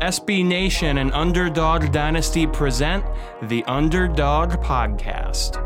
[0.00, 3.04] SB Nation and Underdog Dynasty present
[3.42, 5.62] the Underdog Podcast.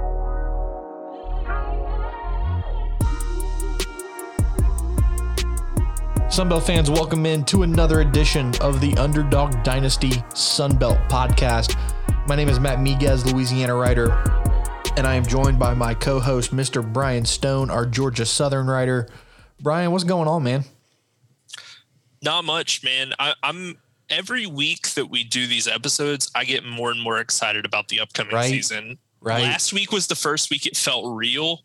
[6.29, 11.79] Sunbelt fans, welcome in to another edition of the Underdog Dynasty Sunbelt Podcast.
[12.27, 14.11] My name is Matt Miguez, Louisiana writer,
[14.96, 16.85] and I am joined by my co host, Mr.
[16.85, 19.09] Brian Stone, our Georgia Southern writer.
[19.61, 20.64] Brian, what's going on, man?
[22.21, 23.12] Not much, man.
[23.21, 23.77] I, am
[24.11, 28.01] every week that we do these episodes, I get more and more excited about the
[28.01, 28.51] upcoming right.
[28.51, 28.99] season.
[29.21, 29.43] Right.
[29.43, 31.63] Last week was the first week it felt real.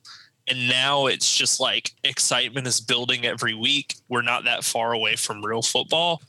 [0.47, 3.95] And now it's just like excitement is building every week.
[4.07, 6.21] We're not that far away from real football.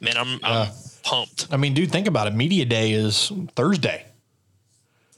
[0.00, 0.68] Man, I'm, I'm
[1.02, 1.48] pumped.
[1.50, 2.34] I mean, dude, think about it.
[2.34, 4.04] Media day is Thursday.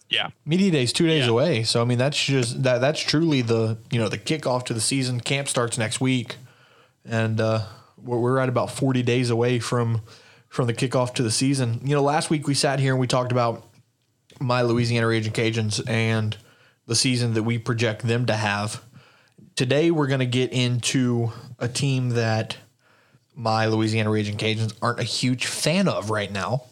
[0.08, 0.30] Yeah.
[0.46, 1.30] Media day is two days Yeah.
[1.30, 1.62] away.
[1.64, 4.80] So I mean that's just that that's truly the you know, the kickoff to the
[4.80, 5.20] season.
[5.20, 6.36] Camp starts next week.
[7.04, 7.66] And uh
[8.02, 10.02] we're, we're at about 40 days away from
[10.48, 11.80] from the kickoff to the season.
[11.84, 13.66] You know, last week we sat here and we talked about
[14.40, 16.36] my Louisiana Raging Cajuns and
[16.86, 18.82] the season that we project them to have.
[19.56, 22.56] Today we're going to get into a team that
[23.34, 26.64] my Louisiana Raging Cajuns aren't a huge fan of right now,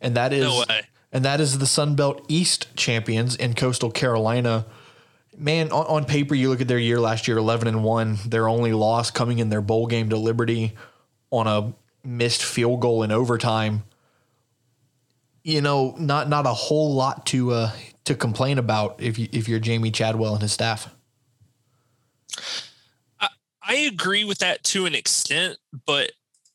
[0.00, 0.64] and that is No
[1.12, 4.66] and that is the Sun Belt East champions in Coastal Carolina.
[5.36, 8.18] Man, on, on paper, you look at their year last year, eleven and one.
[8.26, 10.74] Their only loss coming in their bowl game to Liberty
[11.30, 11.72] on a
[12.04, 13.84] missed field goal in overtime.
[15.42, 17.72] You know, not not a whole lot to uh,
[18.04, 20.94] to complain about if you if you're Jamey Chadwell and his staff.
[23.68, 26.12] I agree with that to an extent, but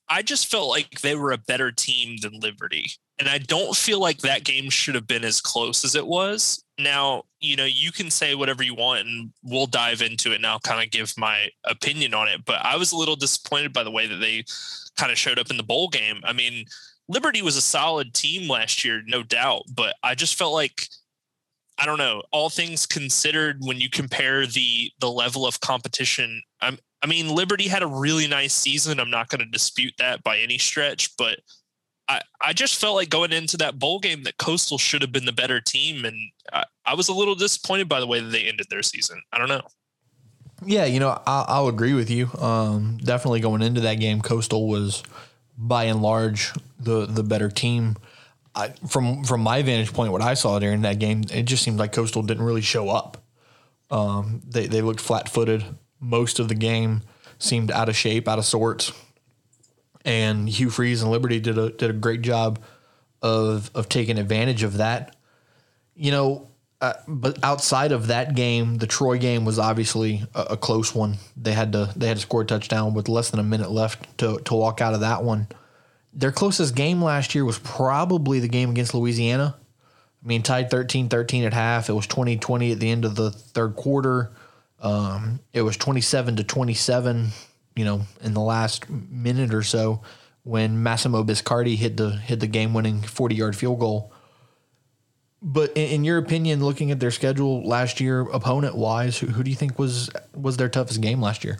[0.09, 2.87] I just felt like they were a better team than Liberty.
[3.19, 6.63] And I don't feel like that game should have been as close as it was.
[6.79, 10.45] Now, you know, you can say whatever you want and we'll dive into it and
[10.47, 12.43] I'll kind of give my opinion on it.
[12.45, 14.43] But I was a little disappointed by the way that they
[14.97, 16.21] kind of showed up in the bowl game.
[16.23, 16.65] I mean,
[17.07, 20.87] Liberty was a solid team last year, no doubt, but I just felt like
[21.77, 22.21] I don't know.
[22.31, 27.67] All things considered, when you compare the the level of competition, I'm, I mean, Liberty
[27.67, 28.99] had a really nice season.
[28.99, 31.39] I'm not going to dispute that by any stretch, but
[32.07, 35.25] I I just felt like going into that bowl game that Coastal should have been
[35.25, 36.15] the better team, and
[36.51, 39.21] I, I was a little disappointed by the way that they ended their season.
[39.31, 39.61] I don't know.
[40.65, 42.29] Yeah, you know, I'll, I'll agree with you.
[42.39, 45.03] Um, definitely going into that game, Coastal was
[45.57, 47.97] by and large the the better team.
[48.55, 51.79] I, from from my vantage point, what I saw during that game, it just seemed
[51.79, 53.17] like Coastal didn't really show up.
[53.89, 55.63] Um, they they looked flat footed
[55.99, 57.01] most of the game,
[57.39, 58.91] seemed out of shape, out of sorts.
[60.05, 62.59] And Hugh Freeze and Liberty did a did a great job
[63.21, 65.15] of of taking advantage of that.
[65.95, 66.47] You know,
[66.81, 71.15] uh, but outside of that game, the Troy game was obviously a, a close one.
[71.37, 74.17] They had to they had to score a touchdown with less than a minute left
[74.17, 75.47] to to walk out of that one.
[76.11, 79.55] Their closest game last year was probably the game against Louisiana.
[80.23, 81.89] I mean, tied 13-13 at half.
[81.89, 84.31] It was 20-20 at the end of the third quarter.
[84.79, 87.29] Um, it was 27 to 27,
[87.75, 90.01] you know, in the last minute or so
[90.43, 94.11] when Massimo Biscardi hit the hit the game-winning 40-yard field goal.
[95.41, 99.43] But in, in your opinion, looking at their schedule last year, opponent wise, who, who
[99.43, 101.59] do you think was was their toughest game last year?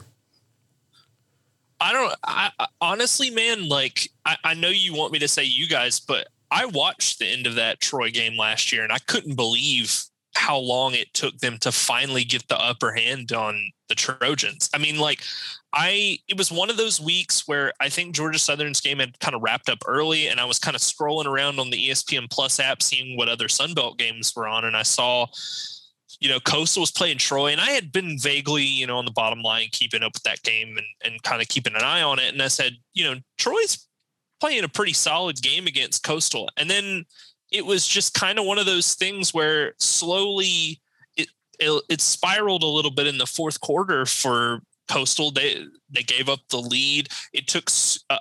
[1.80, 2.14] I don't.
[2.24, 6.00] I, I honestly, man, like I, I know you want me to say you guys,
[6.00, 10.04] but I watched the end of that Troy game last year, and I couldn't believe
[10.36, 14.70] how long it took them to finally get the upper hand on the Trojans.
[14.74, 15.22] I mean, like
[15.74, 19.34] I it was one of those weeks where I think Georgia Southern's game had kind
[19.34, 22.60] of wrapped up early, and I was kind of scrolling around on the ESPN Plus
[22.60, 25.26] app, seeing what other Sunbelt games were on, and I saw
[26.20, 29.10] you know, Coastal was playing Troy, and I had been vaguely, you know, on the
[29.10, 32.18] bottom line keeping up with that game and, and kind of keeping an eye on
[32.18, 32.32] it.
[32.32, 33.86] And I said, you know, Troy's
[34.40, 36.48] playing a pretty solid game against Coastal.
[36.56, 37.04] And then
[37.50, 40.80] it was just kind of one of those things where slowly
[41.16, 45.30] it, it it spiraled a little bit in the fourth quarter for Coastal.
[45.30, 47.08] They they gave up the lead.
[47.32, 47.70] It took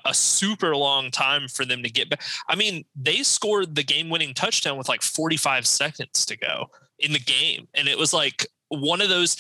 [0.06, 2.21] a super long time for them to get back.
[2.48, 6.68] I mean, they scored the game winning touchdown with like 45 seconds to go
[7.00, 9.38] in the game, and it was like one of those.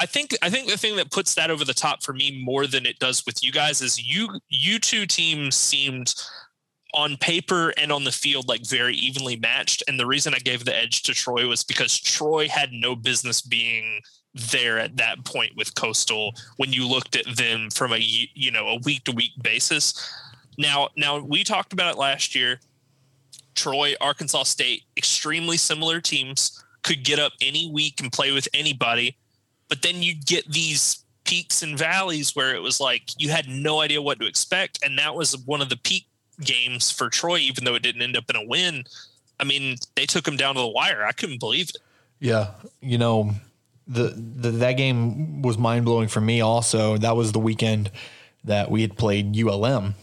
[0.00, 2.66] I think I think the thing that puts that over the top for me more
[2.66, 6.14] than it does with you guys is you you two teams seemed
[6.94, 9.82] on paper and on the field like very evenly matched.
[9.86, 13.42] And the reason I gave the edge to Troy was because Troy had no business
[13.42, 14.00] being
[14.34, 18.68] there at that point with Coastal when you looked at them from a you know
[18.68, 20.10] a week to week basis.
[20.56, 22.60] Now now we talked about it last year.
[23.54, 29.16] Troy, Arkansas State, extremely similar teams could get up any week and play with anybody,
[29.68, 33.80] but then you get these peaks and valleys where it was like you had no
[33.80, 36.06] idea what to expect, and that was one of the peak
[36.40, 38.84] games for Troy, even though it didn't end up in a win.
[39.40, 41.04] I mean, they took him down to the wire.
[41.04, 41.78] I couldn't believe it.
[42.20, 43.32] Yeah, you know,
[43.88, 46.40] the, the that game was mind blowing for me.
[46.40, 47.90] Also, that was the weekend
[48.44, 49.94] that we had played ULM,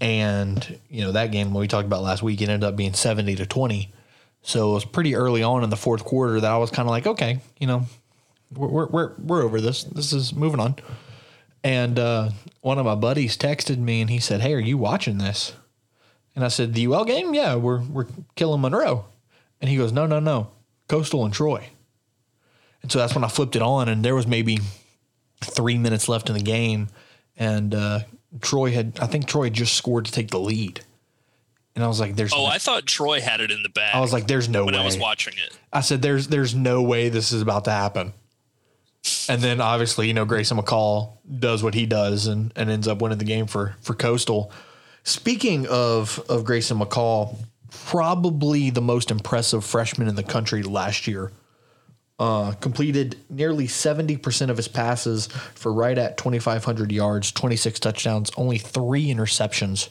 [0.00, 3.34] and you know that game we talked about last week it ended up being seventy
[3.36, 3.92] to twenty.
[4.42, 6.90] So it was pretty early on in the fourth quarter that I was kind of
[6.90, 7.86] like, okay, you know,
[8.54, 9.84] we're we're we're over this.
[9.84, 10.76] This is moving on.
[11.64, 15.18] And uh, one of my buddies texted me and he said, "Hey, are you watching
[15.18, 15.54] this?"
[16.36, 17.34] And I said, "The UL game?
[17.34, 18.06] Yeah, we're we're
[18.36, 19.06] killing Monroe."
[19.60, 20.50] And he goes, "No, no, no,
[20.88, 21.68] Coastal and Troy."
[22.82, 24.58] And so that's when I flipped it on, and there was maybe
[25.40, 26.88] three minutes left in the game,
[27.36, 28.00] and uh,
[28.40, 30.80] Troy had I think Troy just scored to take the lead.
[31.74, 33.94] And I was like, "There's." Oh, no, I thought Troy had it in the bag.
[33.94, 35.56] I was like, "There's no when way." When I was watching it.
[35.72, 38.12] I said, "There's there's no way this is about to happen."
[39.28, 43.00] And then obviously, you know, Grayson McCall does what he does and, and ends up
[43.00, 44.50] winning the game for for Coastal.
[45.04, 47.36] Speaking of of Grayson McCall,
[47.70, 51.32] probably the most impressive freshman in the country last year.
[52.18, 58.58] Uh, completed nearly 70% of his passes for right at 2,500 yards, 26 touchdowns, only
[58.58, 59.88] three interceptions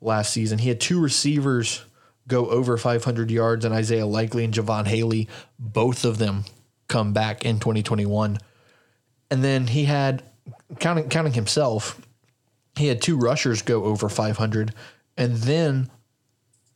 [0.00, 0.58] last season.
[0.58, 1.84] He had two receivers
[2.26, 5.28] go over 500 yards, and Isaiah Likely and Jaivon Heiligh,
[5.58, 6.44] both of them
[6.88, 8.38] come back in 2021.
[9.30, 10.22] And then he had,
[10.78, 12.00] counting counting himself,
[12.76, 14.74] he had two rushers go over 500,
[15.16, 15.90] and then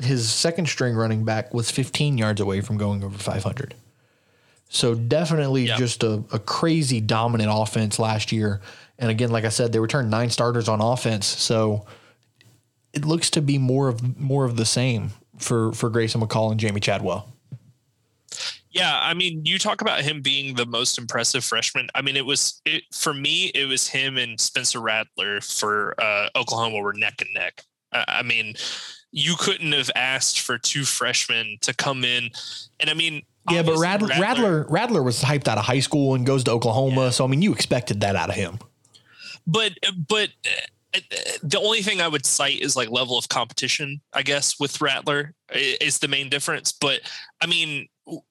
[0.01, 3.75] his second string running back was 15 yards away from going over 500.
[4.69, 5.77] So definitely Yeah.
[5.77, 8.61] just a, a crazy dominant offense last year.
[8.99, 11.27] And again, like I said, they returned nine starters on offense.
[11.27, 11.87] So
[12.93, 16.61] it looks to be more of more of the same for for Grayson McCall and
[16.61, 17.29] Jamey Chadwell.
[18.71, 21.89] Yeah, I mean, you talk about him being the most impressive freshman.
[21.95, 23.53] I mean, it was it for me.
[23.55, 27.63] It was him and Spencer Rattler for uh, Oklahoma were neck and neck.
[27.93, 28.55] I, I mean,
[29.13, 32.31] you couldn't have asked for two freshmen to come in,
[32.81, 36.25] and I mean, Yeah, but Rattler, Rattler Rattler was hyped out of high school and
[36.25, 37.13] goes to Oklahoma.
[37.13, 38.59] So I mean, you expected that out of him.
[39.47, 39.73] but
[40.09, 40.31] but
[40.95, 40.99] uh,
[41.43, 44.01] the only thing I would cite is like level of competition.
[44.13, 46.73] I guess with Rattler is the main difference.
[46.73, 47.01] But
[47.43, 47.89] I mean,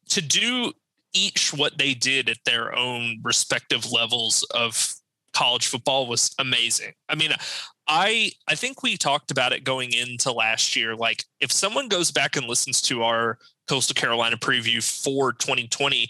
[0.09, 0.73] to do
[1.13, 4.95] each what they did at their own respective levels of
[5.33, 6.93] college football was amazing.
[7.09, 7.31] I mean,
[7.87, 10.95] I I think we talked about it going into last year.
[10.95, 13.37] Like, if someone goes back and listens to our
[13.67, 16.09] Coastal Carolina preview for 2020,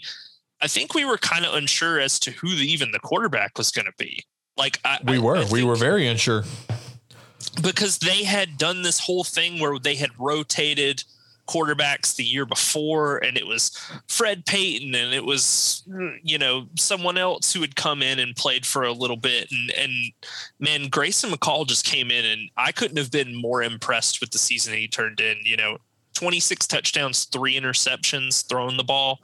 [0.60, 3.70] I think we were kind of unsure as to who the, even the quarterback was
[3.70, 4.24] going to be.
[4.56, 6.44] Like, I, We were I we were very unsure.
[7.62, 11.02] because they had done this whole thing where they had rotated
[11.46, 13.70] quarterbacks the year before and it was
[14.08, 15.82] Fred Payton and it was
[16.22, 19.50] you know someone else who had come in and played for a little bit.
[19.50, 20.12] And and
[20.58, 24.38] man Grayson McCall just came in and I couldn't have been more impressed with the
[24.38, 25.36] season he turned in.
[25.44, 25.78] You know
[26.14, 29.20] 26 touchdowns 3 interceptions throwing the ball.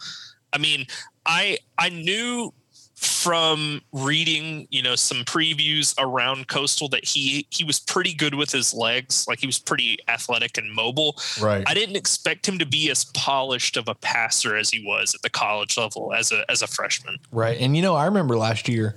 [0.52, 0.86] I mean
[1.26, 2.52] I I knew
[3.00, 8.52] from reading, you know, some previews around Coastal that he he was pretty good with
[8.52, 11.16] his legs, like he was pretty athletic and mobile.
[11.40, 11.64] Right.
[11.66, 15.22] I didn't expect him to be as polished of a passer as he was at
[15.22, 17.16] the college level as a as a freshman.
[17.32, 17.58] Right.
[17.58, 18.96] And you know, I remember last year,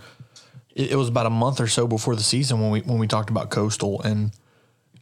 [0.76, 3.30] it, was about a month or so before the season when we when we talked
[3.30, 4.32] about Coastal, and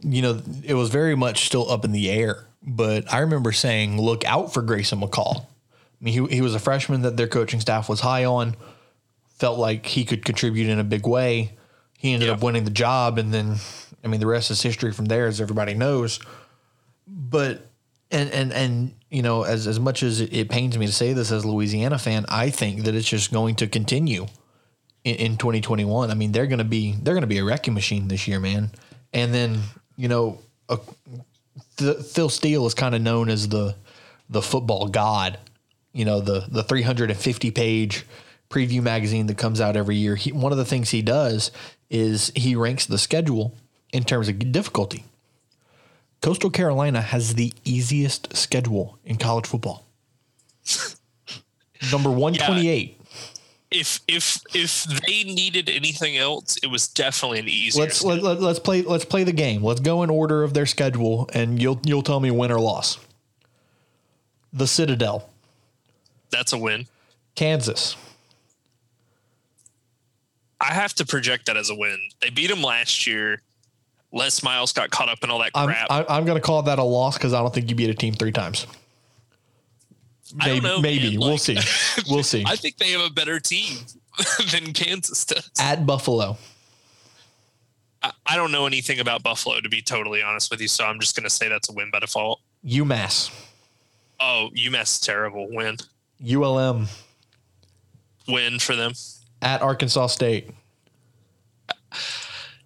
[0.02, 2.46] you know, it was very much still up in the air.
[2.62, 6.60] But I remember saying, "Look out for Grayson McCall." I mean, he he was a
[6.60, 8.56] freshman that their coaching staff was high on,
[9.42, 11.58] felt like he could contribute in a big way.
[11.98, 12.36] He ended Yeah.
[12.36, 13.58] up winning the job, and then,
[14.04, 16.20] I mean, the rest is history from there, as everybody knows.
[17.08, 17.68] But
[18.12, 21.14] and and and you know, as as much as it, it pains me to say
[21.14, 24.28] this as a Louisiana fan, I think that it's just going to continue
[25.04, 26.12] in, in 2021.
[26.12, 28.40] I mean, they're going to be they're going to be a wrecking machine this year,
[28.40, 28.72] man.
[29.14, 29.60] And then
[29.98, 30.78] you know, a,
[31.78, 33.76] Th- Phil Steele is kind of known as the
[34.30, 35.40] the football god.
[35.94, 38.06] You know, the the 350 page
[38.52, 40.16] preview magazine that comes out every year.
[40.16, 41.52] He, one of the things he does
[41.90, 43.56] is he ranks the schedule
[43.92, 45.06] in terms of difficulty.
[46.22, 49.88] Coastal Carolina has the easiest schedule in college football.
[51.92, 53.00] Number 128.
[53.72, 57.82] If if if they needed anything else, it was definitely an easier.
[57.82, 59.64] Let's let, let, let's play let's play the game.
[59.64, 63.00] Let's go in order of their schedule and you'll you'll tell me win or loss.
[64.52, 65.30] The Citadel,
[66.32, 66.88] That's a win.
[67.36, 67.96] Kansas,
[70.62, 71.98] I have to project that as a win.
[72.22, 73.42] They beat him last year.
[74.14, 75.88] Les Miles got caught up in all that I'm crap.
[75.90, 77.94] I, I'm going to call that a loss because I don't think you beat a
[77.94, 78.68] team three times.
[80.36, 81.20] Maybe, know, maybe man.
[81.20, 81.58] we'll see.
[82.10, 82.44] We'll see.
[82.46, 83.80] I think they have a better team
[84.52, 85.50] than Kansas does.
[85.60, 86.38] At Buffalo,
[88.04, 91.00] I, I don't know anything about Buffalo to be totally honest with you, so I'm
[91.00, 92.42] just going to say that's a win by default.
[92.66, 93.32] UMass,
[94.20, 95.48] Oh, UMass terrible.
[95.50, 95.78] Win,
[96.24, 96.88] ULM
[98.28, 98.94] win for them.
[99.42, 100.50] At Arkansas State.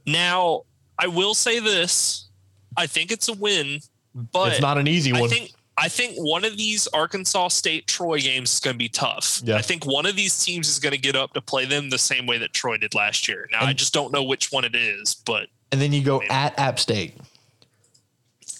[0.05, 0.63] Now,
[0.99, 2.29] I will say this:
[2.77, 3.79] I think it's a win,
[4.13, 5.23] but it's not an easy one.
[5.23, 8.87] I think I think one of these Arkansas State Troy games is going to be
[8.87, 9.41] tough.
[9.43, 9.57] Yeah.
[9.57, 11.97] I think one of these teams is going to get up to play them the
[11.97, 13.49] same way that Troy did last year.
[13.51, 16.57] Now, I just don't know which one it is, but and then you go at
[16.57, 17.15] App State.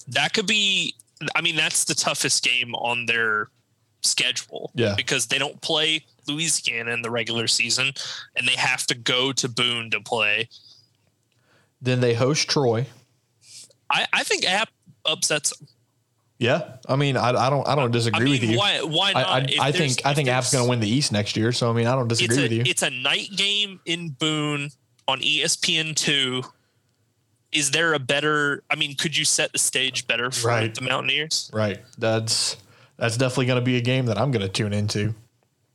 [0.10, 0.96] that could be.
[1.34, 3.50] I mean, that's the toughest game on their
[4.06, 4.72] schedule.
[4.76, 4.94] Yeah.
[4.96, 7.92] because they don't play Louisiana in the regular season,
[8.36, 10.50] and they have to go to Boone to play.
[11.82, 12.88] Then they host Troy.
[13.92, 14.70] I, I think App
[15.06, 15.56] upsets.
[15.56, 15.68] them.
[16.38, 18.58] Yeah, I mean, I, I don't I don't disagree I mean, with you.
[18.58, 18.80] why?
[18.82, 19.30] Why I, not?
[19.30, 21.52] I, If I think I think App's going to win the East next year.
[21.54, 22.64] So I mean, I don't disagree a, with you.
[22.66, 24.70] It's a night game in Boone
[25.08, 26.44] on ESPN two.
[27.54, 28.64] Is there a better?
[28.70, 30.76] I mean, could you set the stage better for Right.
[30.76, 31.50] the Mountaineers?
[31.54, 31.80] Right.
[31.98, 32.58] That's
[32.98, 35.14] that's definitely going to be a game that I'm going to tune into.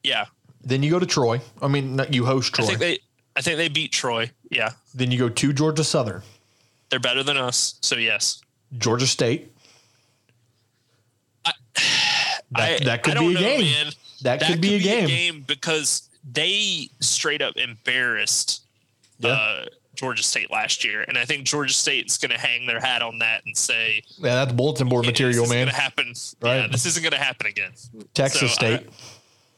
[0.03, 0.27] Yeah,
[0.62, 1.41] Then you go to Troy.
[1.61, 2.65] I mean, you host Troy.
[2.65, 2.99] I think they.
[3.37, 4.31] I think they beat Troy.
[4.50, 6.23] Yeah, then you go to Georgia Southern,
[6.89, 7.75] they're better than us.
[7.83, 8.41] So yes,
[8.79, 9.53] Georgia State.
[11.45, 11.53] I,
[12.53, 13.61] That- that could be a know, game.
[13.61, 13.93] Man.
[14.23, 15.45] That, could be a game.
[15.47, 18.62] because they straight up embarrassed
[19.19, 19.31] Yeah.
[19.31, 19.65] uh,
[20.00, 23.19] Georgia State last year, and I think Georgia State's going to hang their hat on
[23.19, 25.66] that and say, Yeah, that's bulletin board "Hey, material, this man.
[25.66, 26.14] Going to happen.
[26.42, 26.73] Yeah, Right.
[26.73, 27.73] this isn't going to happen again.
[28.14, 28.88] Texas So, State.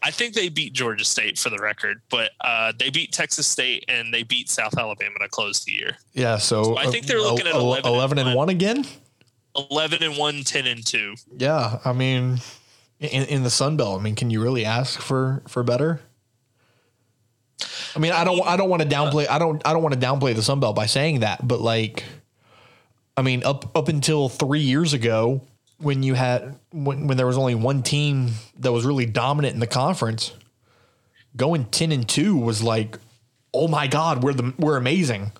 [0.03, 3.85] I think they beat Georgia State for the record, but uh, they beat Texas State
[3.87, 5.97] and they beat South Alabama to close the year.
[6.13, 8.37] yeah, so I think they're uh, looking at el- 11 and 11 and one.
[8.37, 8.85] 1 again.
[9.71, 11.15] 11 and 1, 10 and 2.
[11.39, 12.41] Yeah, I mean,
[12.99, 16.01] in, in the Sun Belt, I mean, can you really ask for for better?
[17.95, 20.01] I mean, I don't, I don't want to downplay, I don't, I don't want to
[20.01, 22.05] downplay the Sun Belt by saying that, but like,
[23.17, 25.43] I mean, up up until three years ago,
[25.79, 29.61] when you had when, when there was only one team that was really dominant in
[29.61, 30.33] the conference,
[31.37, 32.99] going ten and two was like,
[33.53, 35.33] oh my god, we're the we're amazing.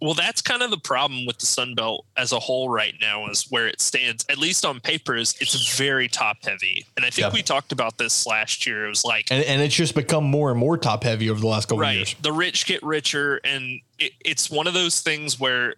[0.00, 3.26] Well, that's kind of the problem with the Sun Belt as a whole right now,
[3.28, 6.86] is where it stands, at least on paper, is it's very top heavy.
[6.96, 7.32] And I think Yeah.
[7.32, 8.86] we talked about this last year.
[8.86, 11.48] It was like, And, and it's just become more and more top heavy over the
[11.48, 12.14] last couple of right, years.
[12.22, 13.40] the rich get richer.
[13.42, 15.74] And it, it's one of those things where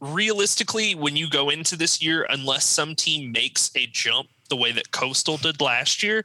[0.00, 4.72] realistically, when you go into this year, unless some team makes a jump the way
[4.72, 6.24] that Coastal did last year,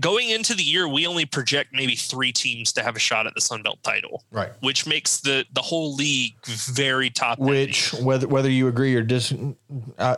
[0.00, 3.34] going into the year, we only project maybe three teams to have a shot at
[3.34, 4.50] the Sun Belt title, Right.
[4.60, 7.38] which makes the the whole league very top.
[7.38, 7.50] heavy.
[7.50, 9.32] Which whether whether you agree or dis,
[9.98, 10.16] I,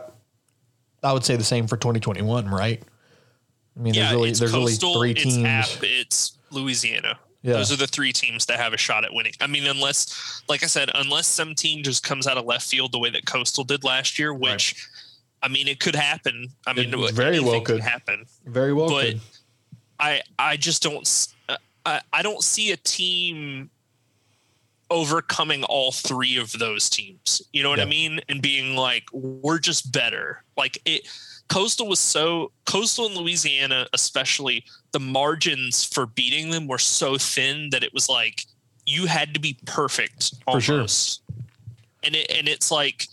[1.03, 2.81] I would say the same for 2021, right?
[3.75, 5.45] I mean, yeah, there's really there's Coastal, really three it's teams.
[5.47, 7.19] App, it's Louisiana.
[7.41, 7.53] Yeah.
[7.53, 9.33] Those are the three teams that have a shot at winning.
[9.41, 12.93] I mean, unless, like I said, unless some team just comes out of left field
[12.93, 14.87] the way that Coastal did last year, which,
[15.41, 16.47] I mean, it could happen.
[16.65, 17.81] I mean, It very well could.
[17.81, 18.25] happen.
[18.45, 19.21] Very well but could.
[20.03, 21.55] I, I just don't, uh,
[21.85, 23.69] I, I don't see a team
[24.89, 27.41] overcoming all three of those teams.
[27.53, 28.19] You know what I mean?
[28.27, 30.43] And being like, we're just better.
[30.57, 31.07] Like it,
[31.47, 37.69] Coastal was so Coastal in Louisiana, especially the margins for beating them were so thin
[37.71, 38.45] that it was like
[38.85, 40.85] you had to be perfect For sure.
[42.03, 43.07] And it and it's like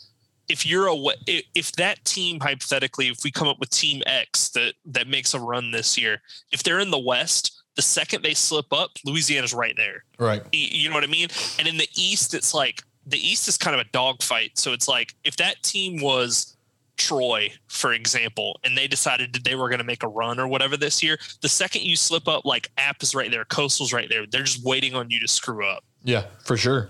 [0.50, 4.74] if you're a if that team hypothetically, if we come up with Team X that
[4.86, 6.20] that makes a run this year,
[6.52, 10.04] if they're in the West, the second they slip up, Louisiana's right there.
[10.18, 10.42] Right.
[10.52, 11.28] You know what I mean?
[11.58, 14.58] And in the East, it's like the East is kind of a dogfight.
[14.58, 16.56] So it's like if that team was
[16.96, 20.46] Troy, for example, and they decided that they were going to make a run or
[20.46, 24.08] whatever this year, the second you slip up, like App is right there, Coastal's right
[24.10, 24.26] there.
[24.26, 25.84] They're just waiting on you to screw up.
[26.02, 26.88] Yeah, for sure.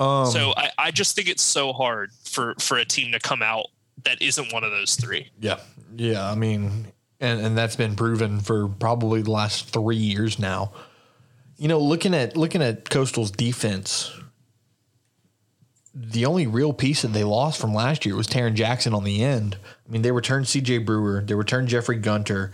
[0.00, 3.42] Um, so I, I just think it's so hard for for a team to come
[3.42, 3.66] out
[4.04, 5.30] that isn't one of those three.
[5.38, 5.60] yeah,
[5.94, 6.28] yeah.
[6.28, 6.86] I mean,
[7.20, 10.72] and and that's been proven for probably the last three years now.
[11.58, 14.10] You know, looking at looking at Coastal's defense,
[15.94, 19.22] the only real piece that they lost from last year was Tarron Jackson on the
[19.22, 19.58] end.
[19.86, 20.78] I mean, they returned C.J.
[20.78, 22.52] Brewer, they returned Jeffrey Gunter,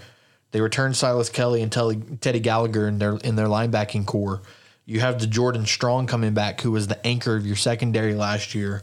[0.51, 4.43] they returned Silas Kelly and Teddy, Teddy Gallagher in their in their linebacking corps.
[4.87, 8.83] You have D'Jordan Strong coming back, who was the anchor of your secondary last year.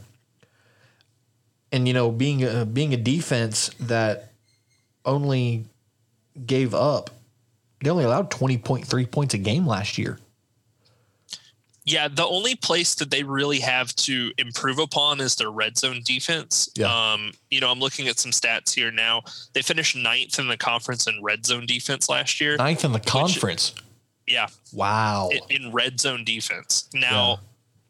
[1.71, 4.33] And you know, being a being a defense that
[5.05, 5.65] only
[6.45, 7.09] gave up,
[7.81, 10.19] they only allowed twenty point three points a game last year.
[11.85, 16.01] Yeah, the only place that they really have to improve upon is their red zone
[16.05, 16.69] defense.
[16.75, 16.87] Yeah.
[16.87, 19.23] Um, you know, I'm looking at some stats here now.
[19.53, 22.55] They finished ninth in the conference in red zone defense last year.
[22.55, 23.73] Ninth in the conference.
[24.27, 25.29] Yeah, Wow.
[25.49, 26.87] in, in red zone defense.
[26.93, 27.39] Now,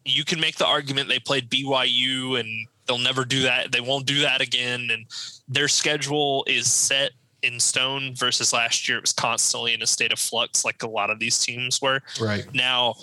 [0.06, 3.72] you can make the argument they played BYU and they'll never do that.
[3.72, 4.90] They won't do that again.
[4.92, 5.06] And
[5.48, 7.12] their schedule is set
[7.44, 8.98] in stone versus last year.
[8.98, 12.02] It was constantly in a state of flux, like a lot of these teams were.
[12.20, 12.46] Right.
[12.54, 12.96] Now,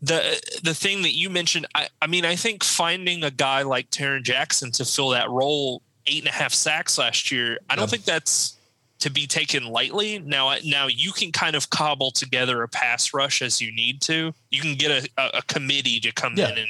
[0.00, 3.90] the the thing that you mentioned, I, I mean, I think finding a guy like
[3.90, 7.84] Tarron Jackson to fill that role, eight and a half sacks last year, I don't
[7.84, 7.90] Yeah.
[7.90, 8.54] think that's
[9.00, 10.18] to be taken lightly.
[10.18, 14.32] Now, now you can kind of cobble together a pass rush as you need to.
[14.50, 16.50] You can get a, a, a committee to come Yeah.
[16.50, 16.68] in and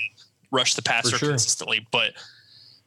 [0.50, 1.30] rush the passer sure.
[1.30, 2.12] consistently, but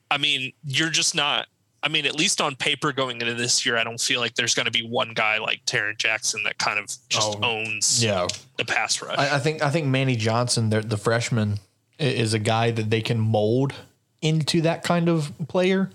[0.10, 1.48] I mean, you're just not.
[1.84, 4.54] I mean, at least on paper going into this year, I don't feel like there's
[4.54, 8.28] going to be one guy like Tarron Jackson that kind of just Oh, owns Yeah.
[8.58, 9.18] the pass rush.
[9.18, 11.58] I, I think I think Manny Johnson, the, the freshman,
[11.98, 13.74] is a guy that they can mold
[14.22, 15.90] into that kind of player.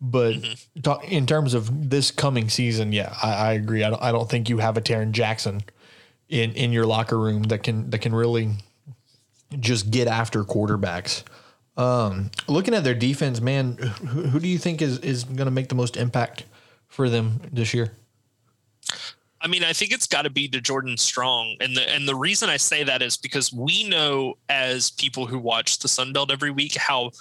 [0.00, 0.80] But Mm-hmm.
[0.82, 3.82] talk, in terms of this coming season, yeah, I, I agree.
[3.82, 5.62] I don't, I don't think you have a Tarron Jackson
[6.28, 8.50] in, in your locker room that can that can really
[9.58, 11.24] just get after quarterbacks.
[11.76, 15.50] Um, looking at their defense, man, who, who do you think is is going to
[15.50, 16.44] make the most impact
[16.88, 17.92] for them this year?
[19.40, 22.48] I mean, I think it's got to be D'Jordan Strong, and the and the reason
[22.48, 26.50] I say that is because we know as people who watch the Sun Belt every
[26.50, 27.12] week how,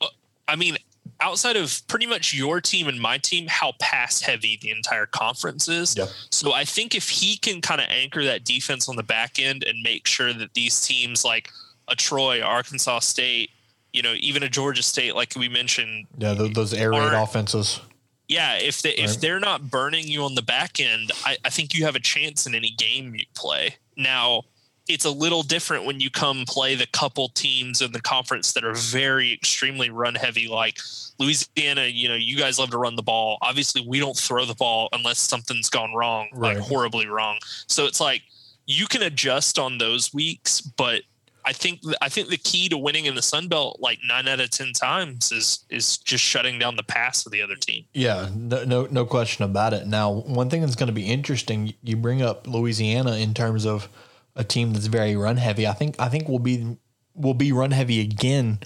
[0.00, 0.06] uh,
[0.46, 0.76] I mean,
[1.20, 5.68] outside of pretty much your team and my team, how pass heavy the entire conference
[5.68, 5.96] is.
[5.96, 6.08] Yep.
[6.30, 9.62] So I think if he can kind of anchor that defense on the back end
[9.64, 11.50] and make sure that these teams like
[11.88, 13.50] a Troy, Arkansas State,
[13.92, 17.80] you know, even a Georgia State, like we mentioned, Yeah, those, air raid offenses.
[18.28, 19.20] yeah, if they if Right.
[19.20, 22.46] they're not burning you on the back end, I, I think you have a chance
[22.46, 23.76] in any game you play.
[23.96, 24.44] Now,
[24.88, 28.64] it's a little different when you come play the couple teams in the conference that
[28.64, 30.78] are very extremely run heavy, like
[31.20, 31.84] Louisiana.
[31.84, 33.38] You know, you guys love to run the ball.
[33.42, 37.38] Obviously, we don't throw the ball unless something's gone wrong, like horribly wrong.
[37.66, 38.22] So it's like
[38.66, 41.02] you can adjust on those weeks, but
[41.44, 44.40] I think I think the key to winning in the Sun Belt, like nine out
[44.40, 47.84] of ten times, is is just shutting down the pass of the other team.
[47.94, 49.86] Yeah, no, no, no question about it.
[49.86, 53.88] Now, one thing that's going to be interesting, you bring up Louisiana in terms of
[54.36, 55.66] a team that's very run heavy.
[55.66, 56.76] I think, I think we'll be,
[57.14, 58.60] we'll be run heavy again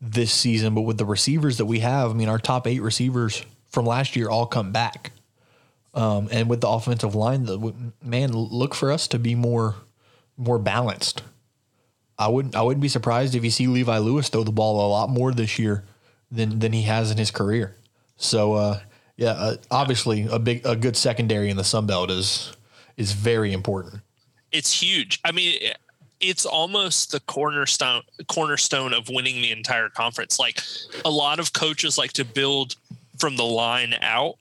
[0.00, 0.74] this season.
[0.74, 4.16] But with the receivers that we have, I mean, our top eight receivers from last
[4.16, 5.12] year all come back.
[5.94, 9.74] Um, and with the offensive line, the man, look for us to be more,
[10.36, 11.22] more balanced.
[12.18, 14.88] I wouldn't, I wouldn't be surprised if you see Levi Lewis throw the ball a
[14.88, 15.84] lot more this year
[16.30, 17.74] than than he has in his career.
[18.16, 18.80] So uh,
[19.16, 22.52] yeah, uh, obviously a big a good secondary in the Sun Belt is
[22.96, 24.02] is very important.
[24.52, 25.20] it's huge.
[25.24, 25.58] I mean,
[26.20, 30.38] it's almost the cornerstone cornerstone of winning the entire conference.
[30.38, 30.60] Like
[31.04, 32.76] a lot of coaches like to build
[33.18, 34.36] from the line out.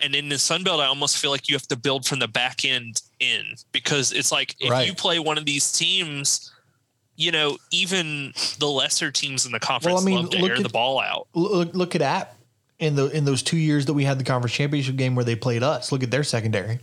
[0.00, 2.26] And in the Sun Belt, I almost feel like you have to build from the
[2.28, 4.86] back end in because it's like if Right.
[4.86, 6.50] you play one of these teams,
[7.16, 10.68] you know, even the lesser teams in the conference mean, love to air at- the
[10.68, 11.28] ball out.
[11.34, 12.36] Look look at App
[12.80, 15.36] in the in those two years that we had the conference championship game where they
[15.36, 15.92] played us.
[15.92, 16.80] Look at their secondary.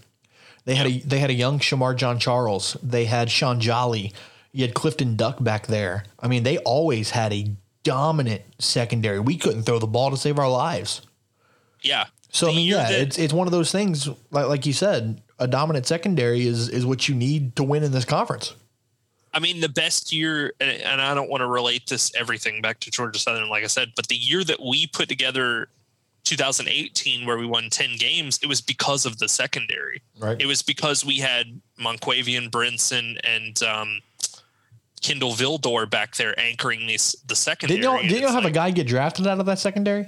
[0.66, 2.78] They had a they had a young Shemar Jean-Charles.
[2.84, 4.14] They had Shaun Jolly.
[4.52, 6.04] You had Clifton Duck back there.
[6.20, 7.52] I mean, they always had a
[7.84, 9.20] dominant secondary.
[9.20, 11.02] We couldn't throw the ball to save our lives.
[11.82, 12.06] Yeah.
[12.32, 14.08] So I mean, yeah, it's it's one of those things.
[14.32, 17.92] Like like you said, a dominant secondary is is what you need to win in
[17.92, 18.54] this conference.
[19.34, 22.92] I mean, the best year, and I don't want to relate this everything back to
[22.92, 25.70] Georgia Southern, like I said, but the year that we put together
[26.30, 30.02] 2018, where we won 10 games, it was because of the secondary.
[30.20, 30.40] Right.
[30.40, 34.02] It was because we had Monquavion Brinson and um,
[35.02, 37.84] Kindle Vildor back there anchoring these, the secondary.
[37.84, 40.08] And didn't y'all it's have a guy get drafted out of that secondary?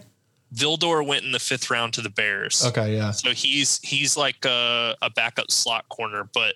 [0.54, 2.66] Vildor went in the fifth round to the Bears.
[2.68, 3.12] Okay, yeah.
[3.12, 6.56] So he's he's like a, a backup slot corner, but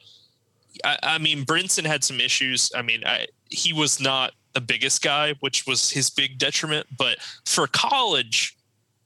[0.84, 2.72] I, I mean Brinson had some issues.
[2.76, 6.88] I mean, I, he was not the biggest guy, which was his big detriment.
[6.98, 8.55] But for college,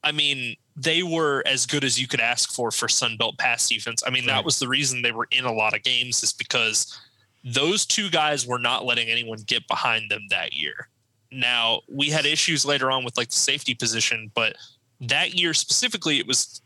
[0.02, 3.68] I mean, they were as good as you could ask for for Sun Belt pass
[3.68, 4.02] defense.
[4.06, 4.34] I mean, Right.
[4.34, 6.98] that was the reason they were in a lot of games is because
[7.44, 10.88] those two guys were not letting anyone get behind them that year.
[11.30, 14.56] Now we had issues later on with like the safety position, but
[15.00, 16.60] that year specifically, it was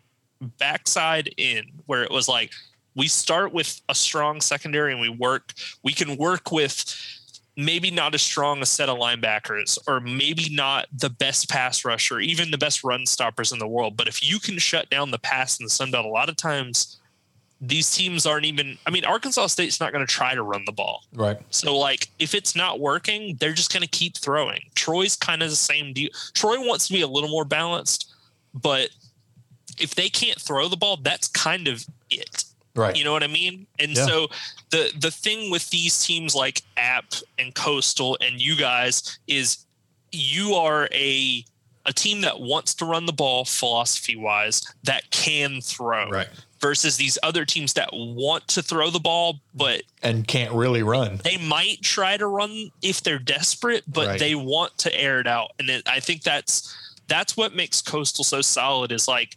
[0.59, 2.53] backside in where it was like
[2.97, 5.53] we start with a strong secondary and we work.
[5.83, 6.95] We can work with
[7.57, 12.19] maybe not as strong a set of linebackers or maybe not the best pass rusher,
[12.21, 13.97] even the best run stoppers in the world.
[13.97, 16.37] But if you can shut down the pass in the Sun Belt, a lot of
[16.37, 16.99] times
[17.61, 18.77] these teams aren't even.
[18.87, 21.05] I mean, Arkansas State's not going to try to run the ball.
[21.13, 21.41] Right.
[21.51, 24.63] So, like, if it's not working, they're just going to keep throwing.
[24.75, 26.11] Troy's kind of the same deal.
[26.35, 28.13] Troy wants to be a little more balanced,
[28.53, 28.91] but
[29.79, 32.44] if they can't throw the ball, that's kind of it.
[32.77, 32.97] Right.
[32.97, 33.67] You know what I mean?
[33.79, 34.07] And Yeah.
[34.07, 34.29] so
[34.71, 37.07] the the thing with these teams like App
[37.39, 39.59] and Coastal and you guys is
[40.13, 41.45] you are a
[41.87, 46.29] a team that wants to run the ball philosophy wise that can throw Right.
[46.61, 51.21] versus these other teams that want to throw the ball but And can't really run.
[51.25, 54.19] they might try to run if they're desperate but Right.
[54.19, 56.75] they want to air it out and it, i think that's
[57.07, 59.37] that's what makes coastal so solid is like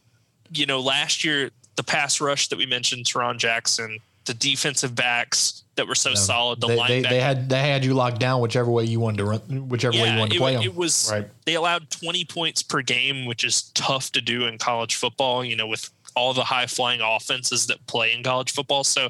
[0.54, 5.63] you know last year the pass rush that we mentioned Tarron jackson the defensive backs
[5.76, 8.42] that were so solid the They, linebacker they, they had they had you locked down
[8.42, 10.68] whichever way you wanted to run, whichever way you wanted to play wa- them.
[10.70, 11.30] it was Right.
[11.46, 15.56] they allowed 20 points per game, which is tough to do in college football, you
[15.56, 18.84] know, with all the high flying offenses that play in college football.
[18.84, 19.10] So,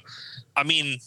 [0.55, 0.99] I mean,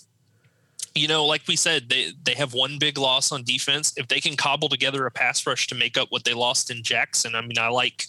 [0.97, 3.93] you know, like we said, they they have one big loss on defense.
[3.97, 6.83] If they can cobble together a pass rush to make up what they lost in
[6.83, 8.07] Jackson, I mean, I like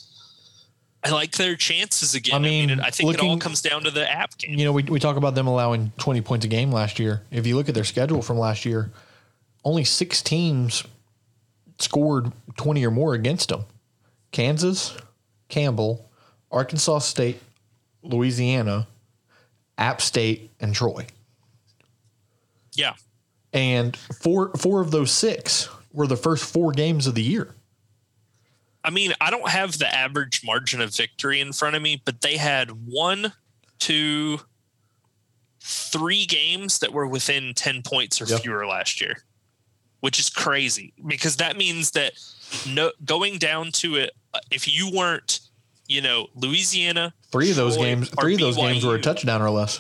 [1.04, 2.36] I like their chances again.
[2.36, 4.58] I mean, I think it all comes down to the app game.
[4.58, 7.24] You know, we, we talk about them allowing 20 points a game last year.
[7.32, 8.92] If you look at their schedule from last year,
[9.64, 10.84] only six teams
[11.80, 13.66] scored 20 or more against them
[14.32, 14.96] Kansas,
[15.50, 16.10] Campbell,
[16.52, 17.42] Arkansas State,
[18.04, 18.88] Louisiana,
[19.78, 21.08] App State, and Troy.
[22.74, 22.94] Yeah.
[23.54, 27.54] And four four of those six were the first four games of the year.
[28.84, 32.22] I mean, I don't have the average margin of victory in front of me, but
[32.22, 33.34] they had one,
[33.80, 34.40] two,
[35.62, 38.42] three games that were within 10 points or Yep.
[38.42, 39.24] fewer last year,
[40.00, 42.14] which is crazy because that means that
[42.66, 45.40] no going down to it, uh, if you weren't,
[45.88, 49.42] you know, Louisiana, Three of those Troy, games, three of those games were a touchdown
[49.42, 49.80] or less.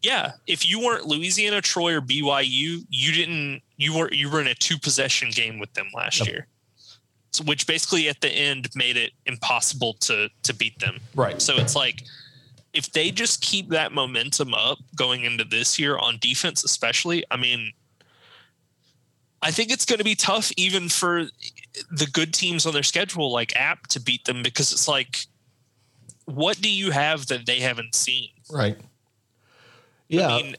[0.00, 4.46] yeah, if you weren't Louisiana, Troy, or BYU, you didn't, you were, you were in
[4.48, 6.28] a two possession game with them last Yep.
[6.28, 6.48] year.
[7.44, 10.98] Which basically at the end made it impossible to to beat them.
[11.14, 11.40] Right.
[11.40, 12.02] So it's like
[12.72, 17.36] if they just keep that momentum up going into this year on defense, especially, I
[17.36, 17.72] mean,
[19.42, 21.24] I think it's going to be tough even for
[21.90, 25.26] the good teams on their schedule, like App, to beat them because it's like,
[26.24, 28.30] what do you have that they haven't seen?
[28.50, 28.78] Right.
[30.08, 30.28] Yeah.
[30.28, 30.56] I mean,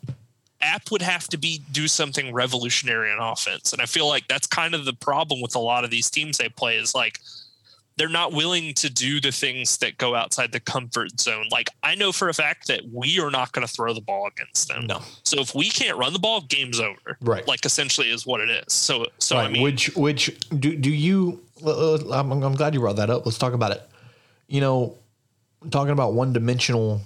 [0.63, 4.47] App would have to be do something revolutionary on offense, and I feel like that's
[4.47, 7.19] kind of the problem with a lot of these teams they play is like
[7.97, 11.47] they're not willing to do the things that go outside the comfort zone.
[11.51, 14.27] Like I know for a fact that we are not going to throw the ball
[14.27, 14.87] against them.
[14.87, 15.01] no.
[15.23, 17.17] So if we can't run the ball, game's over.
[17.21, 17.47] Right.
[17.47, 18.73] Like essentially is what it is.
[18.73, 19.45] So so right.
[19.45, 21.41] I mean, which which do do you?
[21.65, 23.25] I'm, I'm glad you brought that up.
[23.25, 23.81] Let's talk about it.
[24.47, 24.97] You know,
[25.69, 27.01] talking about one dimensional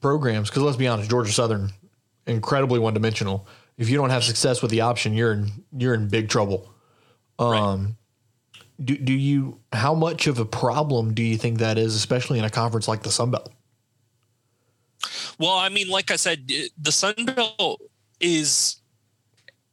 [0.00, 1.70] programs because let's be honest, Georgia Southern
[2.26, 3.46] incredibly one dimensional.
[3.78, 6.72] If you don't have success with the option, you're in you're in big trouble.
[7.38, 7.96] Um,
[8.84, 9.60] do do you?
[9.72, 13.02] How much of a problem do you think that is, especially in a conference like
[13.02, 13.52] the Sun Belt?
[15.38, 17.80] Well, I mean, like I said, the Sun Belt
[18.20, 18.76] is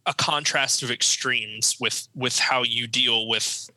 [0.05, 3.69] a contrast of extremes with with how you deal with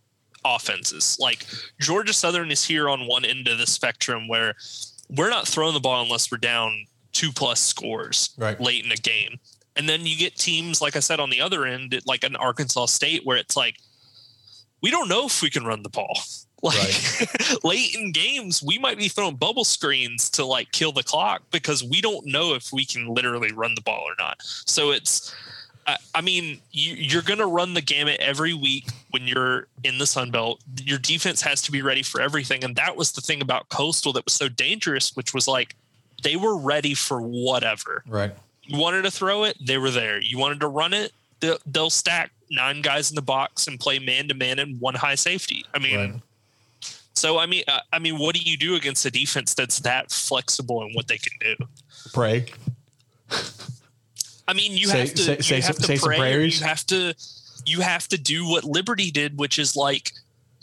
[0.44, 1.16] offenses.
[1.20, 1.46] Like
[1.80, 4.54] Georgia Southern is here on one end of the spectrum where
[5.10, 8.60] we're not throwing the ball unless we're down two plus scores Right.
[8.60, 9.38] late in a game.
[9.76, 12.86] And then you get teams, like I said, on the other end, like an Arkansas
[12.86, 13.76] State, where it's like,
[14.82, 16.18] we don't know if we can run the ball.
[16.64, 16.94] Like
[17.64, 21.82] late in games, we might be throwing bubble screens to like kill the clock because
[21.82, 24.36] we don't know if we can literally run the ball or not.
[24.42, 25.34] So it's,
[25.88, 29.98] I, I mean, you, you're going to run the gamut every week when you're in
[29.98, 30.62] the Sun Belt.
[30.80, 32.62] Your defense has to be ready for everything.
[32.62, 35.74] And that was the thing about Coastal that was so dangerous, which was like
[36.22, 38.02] they were ready for whatever.
[38.06, 38.32] Right.
[38.64, 40.20] You wanted to throw it, they were there.
[40.20, 43.98] You wanted to run it, they'll, they'll stack nine guys in the box and play
[43.98, 45.64] man to man and one high safety.
[45.74, 46.22] I mean, Right.
[47.14, 50.10] so I mean, uh, I mean, what do you do against a defense that's that
[50.10, 51.66] flexible in what they can do?
[52.12, 52.46] Pray.
[54.48, 56.18] I mean, you Say- have to say- say have some- to say pray.
[56.18, 56.60] prayers.
[56.60, 57.14] You have to
[57.64, 60.12] you have to do what Liberty did, which is like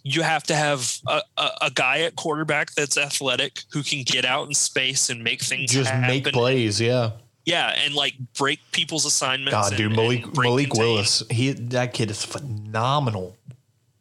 [0.03, 4.25] you have to have a, a, a guy at quarterback that's athletic who can get
[4.25, 6.07] out in space and make things Just happen.
[6.07, 6.79] make plays.
[6.79, 7.11] Yeah.
[7.45, 9.51] Yeah, and like break people's assignments.
[9.53, 10.73] God, and- dude, Malik Malik.
[10.73, 11.23] Willis.
[11.31, 13.35] He that kid is phenomenal.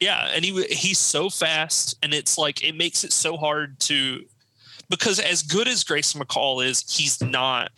[0.00, 4.24] Yeah, and he he's so fast, and it's like it makes it so hard to
[4.90, 7.70] because as good as Grayson McCall is, he's not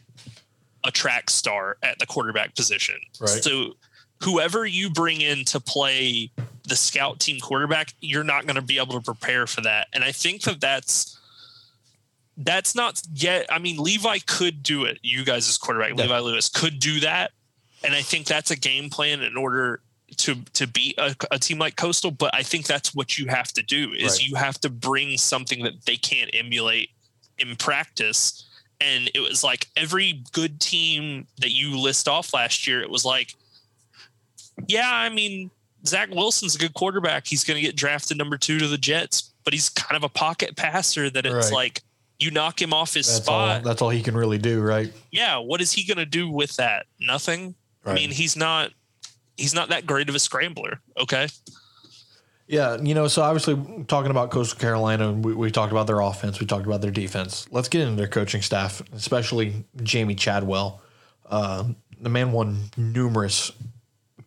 [0.85, 2.97] a track star at the quarterback position.
[3.21, 3.29] Right.
[3.29, 3.77] So
[4.23, 6.31] whoever you bring in to play
[6.71, 9.89] the scout team quarterback, you're not going to be able to prepare for that.
[9.93, 11.19] And I think that that's
[12.39, 13.47] that's not yet.
[13.53, 14.99] I mean, Levi could do it.
[15.03, 16.05] You guys as quarterback, Yeah.
[16.05, 17.33] Levi Lewis could do that,
[17.85, 19.81] and I think that's a game plan in order
[20.17, 22.11] to to beat a, a team like Coastal.
[22.11, 24.29] But I think that's what you have to do is Right.
[24.29, 26.91] you have to bring something that they can't emulate
[27.39, 28.45] in practice
[28.83, 33.05] And it was like every good team that you list off last year, it was
[33.05, 33.35] like,
[34.67, 35.51] yeah, I mean,
[35.87, 37.27] Zach Wilson's a good quarterback.
[37.27, 40.09] He's going to get drafted number two to the Jets, but he's kind of a
[40.09, 41.53] pocket passer that it's Right.
[41.53, 41.83] like
[42.19, 43.47] you knock him off his That's all.
[43.49, 43.63] spot.
[43.65, 44.93] That's all he can really do, right?
[45.11, 46.87] yeah, what is he going to do with that?
[47.01, 47.55] Nothing.
[47.87, 48.73] I mean, he's not
[49.39, 50.81] he's not that great of a scrambler.
[50.99, 51.29] Okay.
[52.47, 56.41] Yeah, you know, so obviously talking about Coastal Carolina, we, we talked about their offense,
[56.41, 57.47] we talked about their defense.
[57.53, 60.83] Let's get into their coaching staff, especially Jamey Chadwell.
[61.31, 61.65] Uh,
[62.01, 63.53] the man won numerous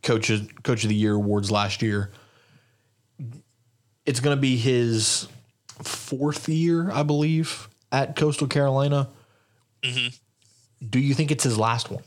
[0.04, 2.12] coaches coach of the year awards last year.
[4.06, 5.28] It's going to be his
[5.82, 9.10] fourth year, I believe, at Coastal Carolina.
[10.90, 12.04] Do you think it's his last one?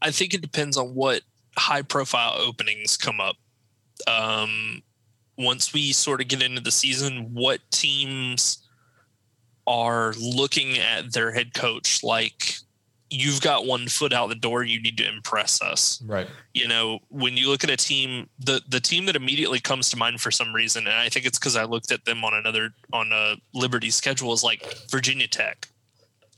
[0.00, 1.22] I think it depends on what
[1.58, 3.36] high profile openings come up.
[4.06, 4.82] Um,
[5.36, 8.66] once we sort of get into the season, what teams
[9.66, 12.54] are looking at their head coach like
[13.10, 16.00] you've got one foot out the door, you need to impress us.
[16.06, 16.28] Right.
[16.54, 19.96] You know, when you look at a team, the the team that immediately comes to
[19.96, 22.70] mind for some reason, and I think it's because I looked at them on another
[22.92, 25.68] on a Liberty schedule is like Virginia Tech.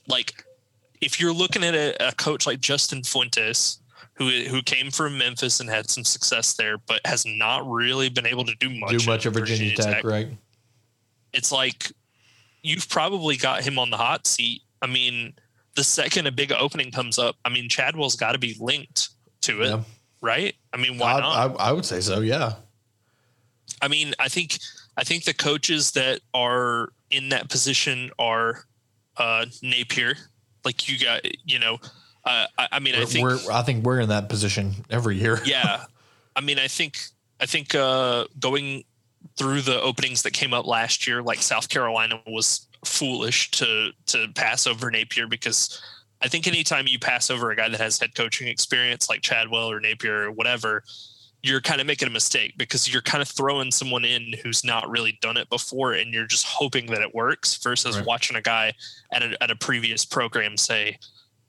[0.08, 0.44] Like,
[1.00, 3.78] if you're looking at a, a coach like Justin Fuentes,
[4.14, 8.26] who who came from Memphis and had some success there, but has not really been
[8.26, 8.90] able to do much.
[8.90, 10.28] Do much at of Virginia, Tech, right?
[11.34, 11.92] It's like
[12.62, 14.62] you've probably got him on the hot seat.
[14.80, 15.34] I mean,
[15.76, 19.08] the second a big opening comes up, I mean, Chadwell's got to be linked
[19.42, 19.80] to it, Yeah.
[20.20, 20.54] right?
[20.72, 21.60] I mean, why I, not?
[21.60, 22.54] I, I would say so, yeah.
[23.80, 24.58] I mean, I think
[24.96, 28.64] I think the coaches that are in that position are
[29.16, 30.14] uh, Napier,
[30.64, 31.78] like you got, you know.
[32.24, 35.16] Uh, I, I mean, I We're, think, we're, I think we're in that position every
[35.16, 35.40] year.
[35.44, 35.84] yeah.
[36.36, 36.98] I mean, I think,
[37.40, 38.84] I think uh, going
[39.36, 44.28] through the openings that came up last year, like South Carolina was foolish to to
[44.34, 45.80] pass over Napier because
[46.20, 49.70] I think anytime you pass over a guy that has head coaching experience like Chadwell
[49.70, 50.84] or Napier or whatever,
[51.42, 54.88] you're kind of making a mistake because you're kind of throwing someone in who's not
[54.88, 58.06] really done it before and you're just hoping that it works versus Right.
[58.06, 58.72] watching a guy
[59.12, 60.98] at a, at a previous program say,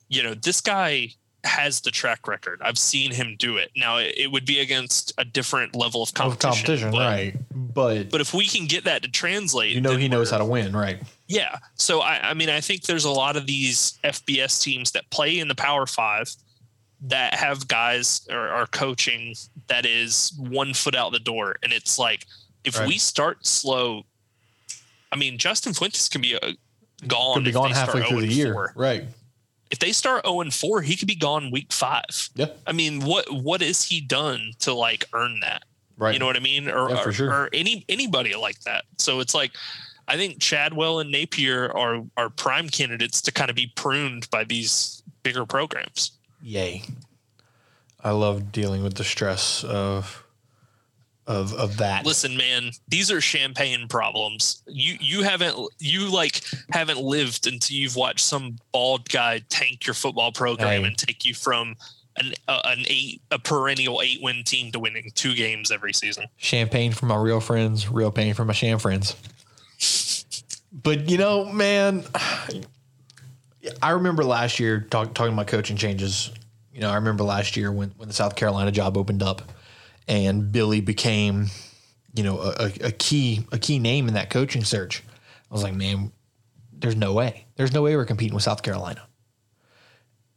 [0.09, 1.09] you know, this guy
[1.43, 2.59] has the track record.
[2.63, 3.69] I've seen him do it.
[3.75, 6.89] Now it, would be against a different level of Of competition.
[6.89, 7.35] competition, but, right.
[7.51, 10.45] But, But if we can get that to translate, you know he knows how to
[10.45, 11.01] win, right?
[11.33, 11.57] Yeah.
[11.75, 15.39] So I, I mean, I think there's a lot of these FBS teams that play
[15.39, 16.33] in the Power Five
[17.01, 19.35] that have guys or are coaching
[19.67, 22.25] that is one foot out the door, and it's like
[22.63, 22.87] if Right.
[22.87, 24.03] we start slow,
[25.11, 26.53] I mean, Justin Fuentes can be a,
[27.07, 27.35] gone.
[27.35, 28.53] Could be if gone they halfway through the year.
[28.53, 28.73] 4.
[28.75, 29.03] Right.
[29.71, 32.29] If they start zero and four, he could be gone week five.
[32.35, 32.45] Yeah.
[32.67, 35.63] I mean, what what has he done to like earn that?
[35.97, 36.13] Right.
[36.13, 36.69] You know what I mean?
[36.69, 37.29] Or, Yeah, for or, sure.
[37.31, 38.85] or any anybody like that.
[38.99, 39.51] So it's like
[40.07, 44.43] I think Chadwell and Napier are are prime candidates to kind of be pruned by
[44.43, 46.11] these bigger programs.
[46.41, 46.83] Yay.
[48.03, 50.23] I love dealing with the stress of
[51.25, 52.05] of of that.
[52.05, 54.61] Listen, man, these are champagne problems.
[54.67, 59.93] You you haven't you like haven't lived until you've watched some bald guy tank your
[59.93, 60.87] football program Hey.
[60.87, 61.75] and take you from
[62.17, 66.25] an uh, an eight a perennial eight win team to winning two games every season.
[66.35, 69.15] Champagne for my real friends, real pain for my sham friends.
[70.71, 72.03] But you know, man,
[73.81, 76.31] I remember last year talk, talking about coaching changes.
[76.73, 79.51] You know, I remember last year when, when the South Carolina job opened up,
[80.07, 81.47] and Billy became,
[82.15, 85.03] you know, a, a- a key a key name in that coaching search.
[85.49, 86.11] I was like, man,
[86.71, 87.45] there's no way.
[87.55, 89.03] There's no way we're competing with South Carolina.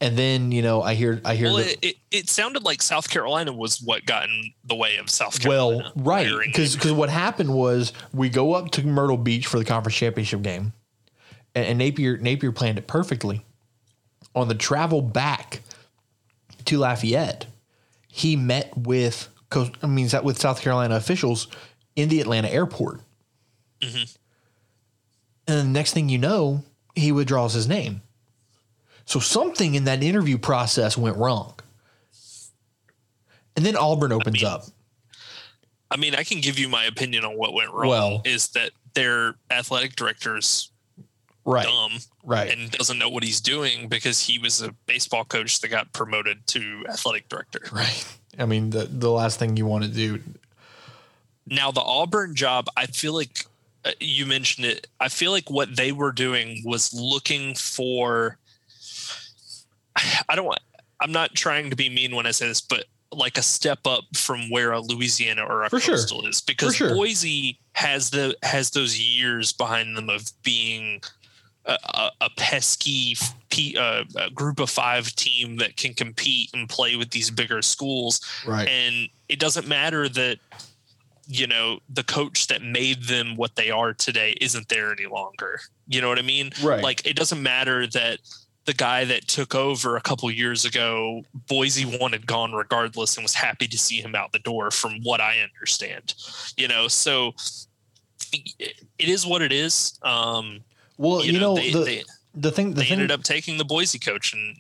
[0.01, 3.09] And then you know, I hear I hear Well, the, it, it, sounded like South
[3.09, 5.93] Carolina was what got in the way of South Carolina.
[5.97, 9.65] Well, right, hiring because what happened was we go up to Myrtle Beach for the
[9.65, 10.75] conference championship game,
[11.55, 13.45] and, and Napier Napier planned it perfectly.
[14.35, 15.61] On the travel back
[16.67, 17.47] to Lafayette,
[18.09, 19.29] he met with
[19.83, 21.49] I mean with South Carolina officials
[21.95, 23.01] in the Atlanta airport,
[23.81, 24.05] Mm-hmm.
[25.49, 28.03] and the next thing you know, he withdraws his name.
[29.07, 31.55] So something in that interview process went wrong.
[33.57, 34.65] And then Auburn opens mean, up.
[35.91, 37.89] I mean, I can give you my opinion on what went wrong.
[37.89, 40.71] Well- is that their athletic director's
[41.45, 41.65] Right.
[41.65, 42.51] dumb Right.
[42.51, 46.45] and doesn't know what he's doing because he was a baseball coach that got promoted
[46.49, 47.61] to athletic director.
[47.71, 48.05] Right.
[48.37, 50.23] I mean, the the last thing you want to do.
[51.47, 53.47] Now, the Auburn job, I feel like
[53.85, 54.89] uh, you mentioned it.
[54.99, 58.39] I feel like what they were doing was looking for.
[60.29, 60.61] I don't want.
[61.01, 64.05] I'm not trying to be mean when I say this, but like a step up
[64.15, 65.95] from where a Louisiana or a For sure.
[65.95, 66.95] coastal is, because sure.
[66.95, 71.03] Boise has the has those years behind them of being
[71.67, 73.17] a, a, a pesky
[73.51, 77.63] P, uh, a group of five team that can compete and play with these bigger
[77.63, 78.21] schools.
[78.47, 78.69] Right.
[78.69, 80.39] And it doesn't matter that
[81.29, 85.61] you know the coach that made them what they are today isn't there any longer.
[85.89, 86.53] You know what I mean?
[86.63, 86.83] Right.
[86.83, 88.19] Like it doesn't matter that
[88.67, 93.35] the guy that took over a couple years ago, Boise wanted gone regardless and was
[93.35, 96.15] happy to see him out the door from what I understand.
[96.57, 97.35] You know, so
[98.33, 99.99] it is what it is.
[100.03, 100.61] Um,
[100.99, 102.05] well, you, you know, know, they- the, they-
[102.39, 104.59] the thing the they thing ended up taking the Boise coach and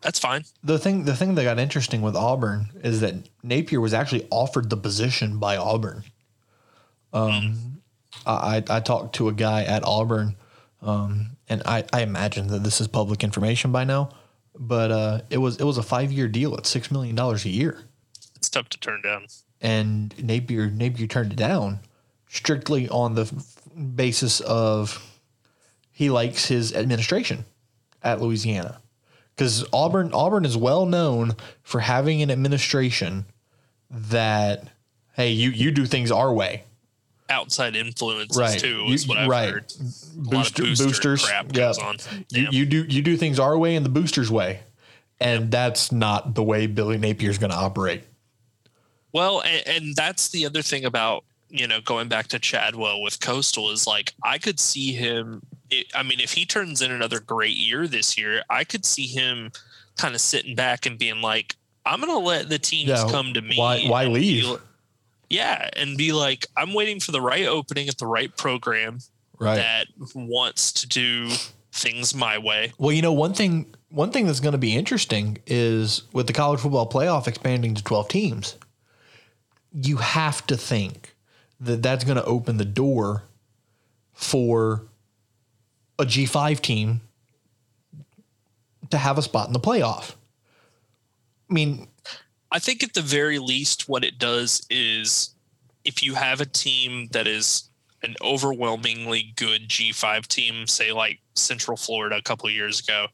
[0.00, 0.44] that's fine.
[0.64, 4.70] the thing the thing that got interesting with Auburn is that Napier was actually offered
[4.70, 6.04] the position by Auburn.
[7.12, 7.82] Um,
[8.26, 10.36] I I talked to a guy at Auburn,
[10.80, 14.10] um, and I I imagine that this is public information by now,
[14.58, 17.50] but uh, it was it was a five year deal at six million dollars a
[17.50, 17.82] year,
[18.36, 19.26] It's tough to turn down.
[19.60, 21.80] and Napier Napier turned it down
[22.28, 23.62] strictly on the f-
[23.96, 25.04] basis of
[25.90, 27.44] he likes his administration
[28.02, 28.80] at Louisiana.
[29.34, 33.26] Because Auburn Auburn is well known for having an administration
[33.90, 34.68] that
[35.14, 36.64] hey you you do things our way
[37.32, 39.66] Outside influences right too You- what I've right heard.
[39.68, 39.82] Booster,
[40.14, 41.52] a lot of booster boosters crap yeah.
[41.52, 41.96] goes on.
[42.30, 44.60] You, you do you do things our way and the boosters way
[45.20, 48.04] and that's not the way Billy Napier's going to operate
[49.12, 53.20] Well, and, and that's the other thing about you know going back to Chadwell with
[53.20, 55.42] Coastal is like I could see him.
[55.70, 59.06] It, I mean, if he turns in another great year this year, I could see
[59.06, 59.52] him
[59.96, 63.32] kind of sitting back and being like, "I'm going to let the teams Yeah, come
[63.34, 64.58] to me." why- why leave?
[65.32, 68.98] Yeah, and be like, "I'm waiting for the right opening at the right program
[69.38, 71.30] right that wants to do
[71.72, 75.38] things my way." Well, you know, one thing one thing that's going to be interesting
[75.46, 78.56] is with the college football playoff expanding to 12 teams,
[79.72, 81.14] you have to think
[81.60, 83.24] that that's going to open the door
[84.12, 84.84] for
[85.98, 87.02] a G5 team
[88.90, 90.14] to have a spot in the playoff.
[91.50, 91.88] I mean,
[92.52, 95.34] I think at the very least, what it does is
[95.84, 97.70] if you have a team that is
[98.02, 103.06] an overwhelmingly good G5 team, say like Central Florida a couple of years ago,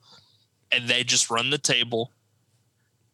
[0.72, 2.12] and they just run the table,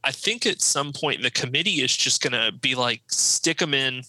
[0.02, 3.74] I think at some point the committee is just going to be like, stick them
[3.74, 4.02] in,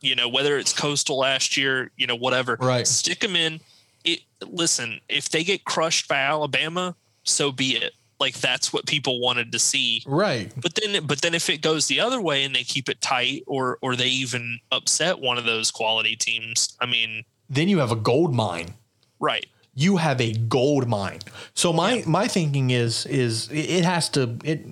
[0.00, 2.86] you know, whether it's Coastal last year, you know, whatever, Right.
[2.86, 3.60] stick them in.
[4.04, 7.92] It, listen, if they get crushed by Alabama, so be it.
[8.20, 10.02] Like that's what people wanted to see.
[10.06, 10.52] right.
[10.60, 13.42] But then, but then, if it goes the other way and they keep it tight,
[13.46, 17.90] or or they even upset one of those quality teams, I mean, Then you have
[17.90, 18.74] a gold mine.
[19.18, 19.46] right?
[19.72, 21.20] you have a gold mine.
[21.54, 24.66] So my my thinking is is it has to it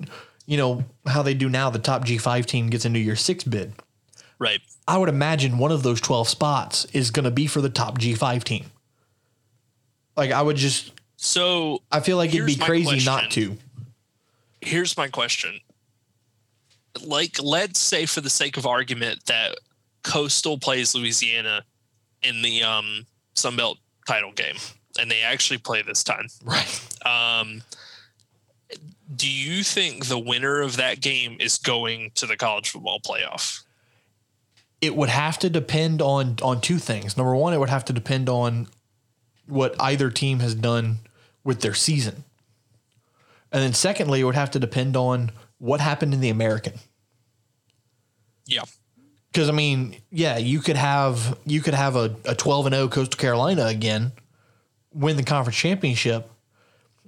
[0.45, 3.73] you know how they do now the top G5 team gets into your 6 bid.
[4.41, 4.61] Right.
[4.89, 7.99] I would imagine one of those 12 spots is going to be for the top
[7.99, 8.67] G5 team.
[10.17, 13.57] Like I would just So I feel like it'd be crazy not to.
[14.61, 15.59] here's my question.
[17.05, 19.57] Like, let's say for the sake of argument that
[20.05, 21.65] Coastal plays Louisiana
[22.23, 23.05] in the um,
[23.35, 24.55] Sun Belt title game,
[24.99, 26.29] and they actually play this time.
[26.45, 26.89] Right.
[27.05, 27.63] Um,
[29.15, 33.65] do you think the winner of that game is going to the college football playoff?
[34.81, 37.17] It would have to depend on on two things.
[37.17, 38.69] Number one, it would have to depend on
[39.47, 40.99] what either team has done
[41.49, 42.25] with their season.
[43.51, 46.75] And then secondly, it would have to depend on what happened in the American.
[48.45, 48.65] Yeah.
[49.33, 52.89] Because I mean, yeah, you could have you could have a, a twelve and zero
[52.89, 54.13] Coastal Carolina again,
[54.93, 56.31] win the conference championship,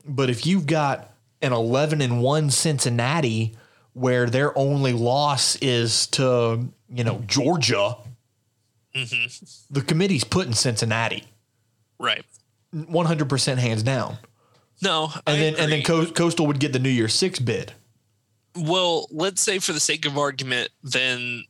[0.07, 3.55] but if you've got an eleven and one Cincinnati
[3.93, 7.97] where their only loss is to you know Georgia,
[8.95, 9.75] mm-hmm.
[9.75, 11.25] the committee's putting Cincinnati
[11.99, 12.25] Right.
[12.71, 14.17] one hundred percent hands down,
[14.83, 15.11] No.
[15.27, 15.83] I and then and then.
[15.83, 17.73] Co- Coastal would get the New Year's Six bid.
[18.57, 21.45] Well, let's say for the sake of argument, then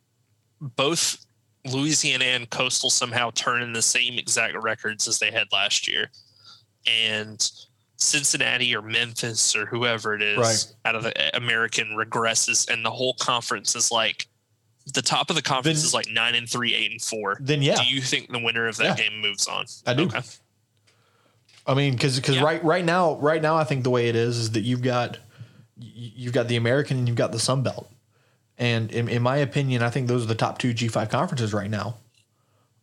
[0.60, 1.24] both
[1.64, 6.10] Louisiana and Coastal somehow turn in the same exact records as they had last year.
[6.86, 7.50] And
[7.96, 10.66] Cincinnati or Memphis or whoever it is Right.
[10.84, 14.26] out of the American regresses and the whole conference is like
[14.94, 17.36] the top of the conference Then- is like nine and three, eight and four.
[17.40, 19.08] Then yeah, Do you think the winner of that Yeah.
[19.08, 19.66] game moves on?
[19.86, 20.04] I do.
[20.04, 20.20] Okay.
[21.66, 22.42] I mean, because because Yeah.
[22.44, 25.18] right right now right now I think the way it is is that you've got
[25.76, 27.90] you've got the American and you've got the Sun Belt,
[28.58, 31.52] and in, in my opinion, I think those are the top two G five conferences
[31.52, 31.96] right now.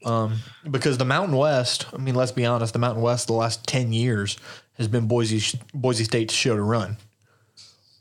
[0.05, 0.37] Um,
[0.69, 3.91] because the Mountain West, I mean, let's be honest, the Mountain West the last ten
[3.91, 4.37] years
[4.77, 6.97] has been Boise Boise State's show to run.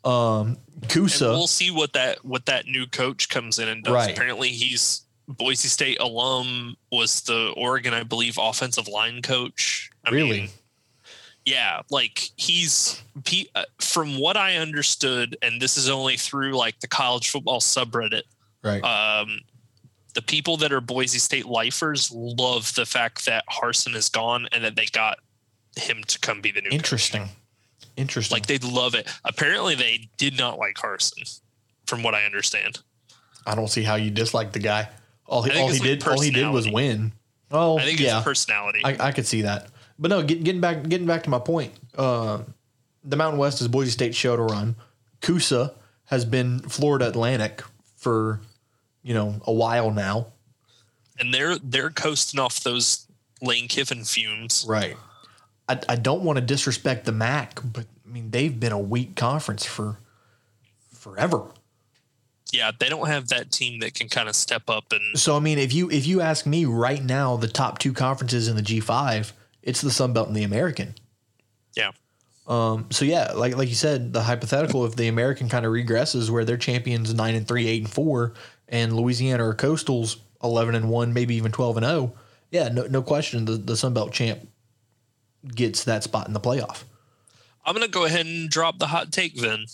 [0.04, 0.58] Um,
[0.92, 3.94] And we'll see what that what that new coach comes in and does.
[3.94, 4.10] Right.
[4.10, 6.76] Apparently, he's Boise State alum.
[6.92, 9.90] Was the Oregon, I believe, offensive line coach.
[10.04, 10.40] I Really?
[10.42, 10.48] mean,
[11.46, 16.80] Yeah, like he's he, uh, from what I understood, and this is only through like
[16.80, 18.22] the college football subreddit.
[18.64, 18.82] Right.
[18.82, 19.38] Um,
[20.14, 24.64] the people that are Boise State lifers love the fact that Harsin is gone and
[24.64, 25.18] that they got
[25.76, 26.70] him to come be the new.
[26.70, 26.78] coach.
[26.78, 27.28] Interesting.
[27.96, 28.34] Interesting.
[28.34, 29.06] Like they love it.
[29.24, 31.40] Apparently, they did not like Harsin,
[31.86, 32.80] from what I understand.
[33.46, 34.88] I don't see how you dislike the guy.
[35.26, 37.12] All he, all he like did, all he did was win.
[37.52, 38.80] Oh, I think yeah, it's personality.
[38.84, 39.68] I, I could see that.
[39.98, 41.72] But no, get, getting back, getting back to my point.
[41.96, 42.40] Uh,
[43.04, 44.76] the Mountain West is Boise State show to run.
[45.22, 45.74] Coosa
[46.06, 47.62] has been Florida Atlantic
[47.96, 48.40] for
[49.02, 50.26] you know a while now.
[51.18, 53.06] and they're they're coasting off those
[53.40, 54.64] Lane Kiffin fumes.
[54.68, 54.96] Right.
[55.68, 59.16] I, I don't want to disrespect the MAC, but I mean they've been a weak
[59.16, 59.96] conference for
[60.92, 61.46] forever.
[62.52, 65.40] Yeah, they don't have that team that can kind of step up and So I
[65.40, 68.62] mean, if you if you ask me right now, the top two conferences in the
[68.62, 69.32] G five,
[69.66, 70.94] it's the Sun Belt and the American.
[71.76, 71.90] yeah.
[72.46, 76.30] Um, so yeah, like like you said, the hypothetical if the American kind of regresses
[76.30, 78.34] where their champions nine and three, eight and four,
[78.68, 82.14] and Louisiana or Coastal's eleven and one, maybe even twelve and zero,
[82.52, 84.46] yeah, no no question, the the Sun Belt champ
[85.44, 86.84] gets that spot in the playoff.
[87.64, 89.66] I'm gonna go ahead and drop the hot take then.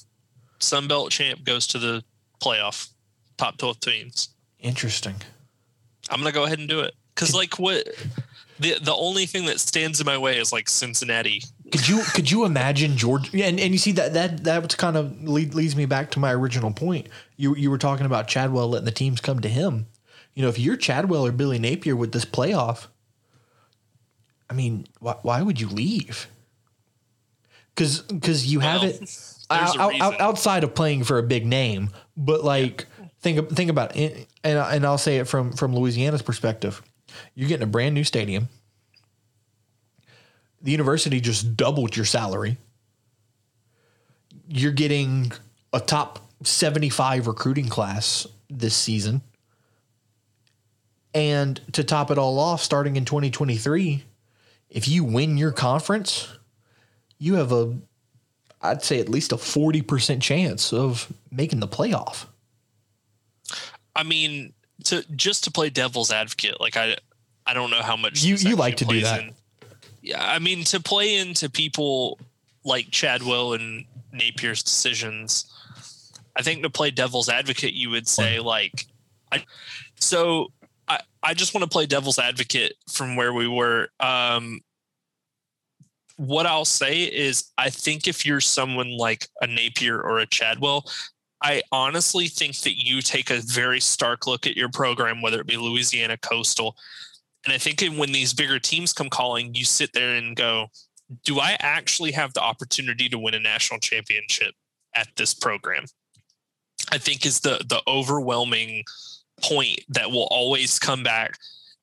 [0.58, 2.02] Sun Belt champ goes to the
[2.42, 2.88] playoff,
[3.36, 4.30] top twelve teams.
[4.60, 5.16] Interesting.
[6.08, 7.86] I'm gonna go ahead and do it because like what
[8.62, 11.42] the the only thing that stands in my way is like Cincinnati.
[11.70, 13.32] Could you could you imagine George?
[13.34, 16.18] Yeah, and, and you see that that that kind of lead, leads me back to
[16.20, 17.08] my original point.
[17.36, 19.86] You you were talking about Chadwell letting the teams come to him.
[20.34, 22.86] You know, if you're Chadwell or Billy Napier with this playoff,
[24.48, 26.28] I mean, why, why would you leave?
[27.74, 31.90] Because because you have Well, it out, out- outside of playing for a big name,
[32.16, 32.86] but like
[33.20, 36.82] think think about it, and and I'll say it from from Louisiana's perspective.
[37.34, 38.48] You're getting a brand new stadium.
[40.60, 42.56] The university just doubled your salary.
[44.48, 45.32] You're getting
[45.72, 49.22] a top 75 recruiting class this season.
[51.14, 54.04] And to top it all off, starting in 2023,
[54.70, 56.36] if you win your conference,
[57.18, 57.76] you have a,
[58.62, 62.26] I'd say at least a 40% chance of making the playoff.
[63.94, 64.54] I mean,
[64.84, 66.96] to just to play devil's advocate, like I
[67.46, 69.20] I don't know how much You- you like to do that.
[69.22, 69.34] in.
[70.00, 72.18] Yeah, I mean to play into people
[72.64, 75.46] like Chadwell and Napier's decisions.
[76.36, 78.86] I think to play devil's advocate, you would say like,
[79.30, 79.44] I,
[79.98, 80.52] so
[80.88, 83.88] I I just want to play devil's advocate from where we were.
[84.00, 84.60] Um,
[86.16, 90.90] what I'll say is, I think if you're someone like a Napier or a Chadwell,
[91.42, 95.46] I honestly think that you take a very stark look at your program, whether it
[95.46, 96.76] be Louisiana Coastal.
[97.44, 100.68] And I think when these bigger teams come calling, you sit there and go,
[101.24, 104.54] do I actually have the opportunity to win a national championship
[104.94, 105.84] at this program?
[106.90, 108.84] I think is the the overwhelming
[109.42, 111.36] point that will always come back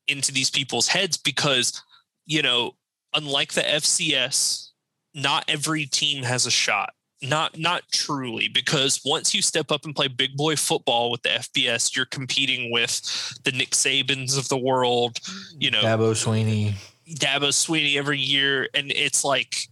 [0.07, 1.81] into these people's heads because,
[2.25, 2.71] you know,
[3.13, 4.69] unlike the FCS,
[5.13, 9.95] not every team has a shot not not truly because once you step up and
[9.95, 13.01] play big boy football with the FBS, you're competing with
[13.43, 15.55] the Nick Sabans of the world, mm.
[15.59, 16.75] you know, Dabo Swinney.
[17.15, 19.67] Dabo Swinney every year, and it's like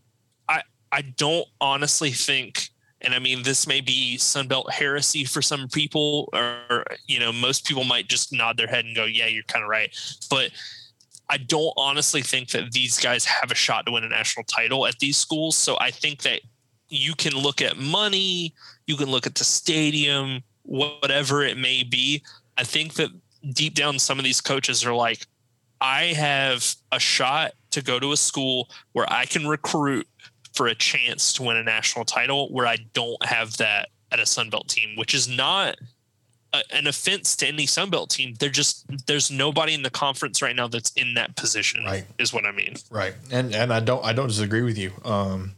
[0.50, 2.70] I I don't honestly think,
[3.02, 7.66] and I mean this may be Sunbelt heresy for some people, or you know most
[7.66, 9.96] people might just nod their head and go, yeah, you're kind of right,
[10.30, 10.52] but.
[11.30, 14.88] I don't honestly think that these guys have a shot to win a national title
[14.88, 15.58] at these schools.
[15.58, 16.40] So I think that
[16.90, 18.54] you can look at money,
[18.86, 22.24] you can look at the stadium, whatever it may be.
[22.58, 23.10] I think that
[23.54, 25.26] deep down, some of these coaches are like,
[25.80, 30.08] I have a shot to go to a school where I can recruit
[30.54, 34.24] for a chance to win a national title, where I don't have that at a
[34.24, 35.78] Sunbelt team, which is not
[36.54, 38.36] a, an offense to any Sunbelt team.
[38.40, 41.84] They're just there's nobody in the conference right now that's in that position.
[41.84, 42.06] Right.
[42.18, 42.76] is what I mean.
[42.90, 43.14] Right.
[43.32, 44.92] And and I don't I don't disagree with you.
[45.06, 45.54] Um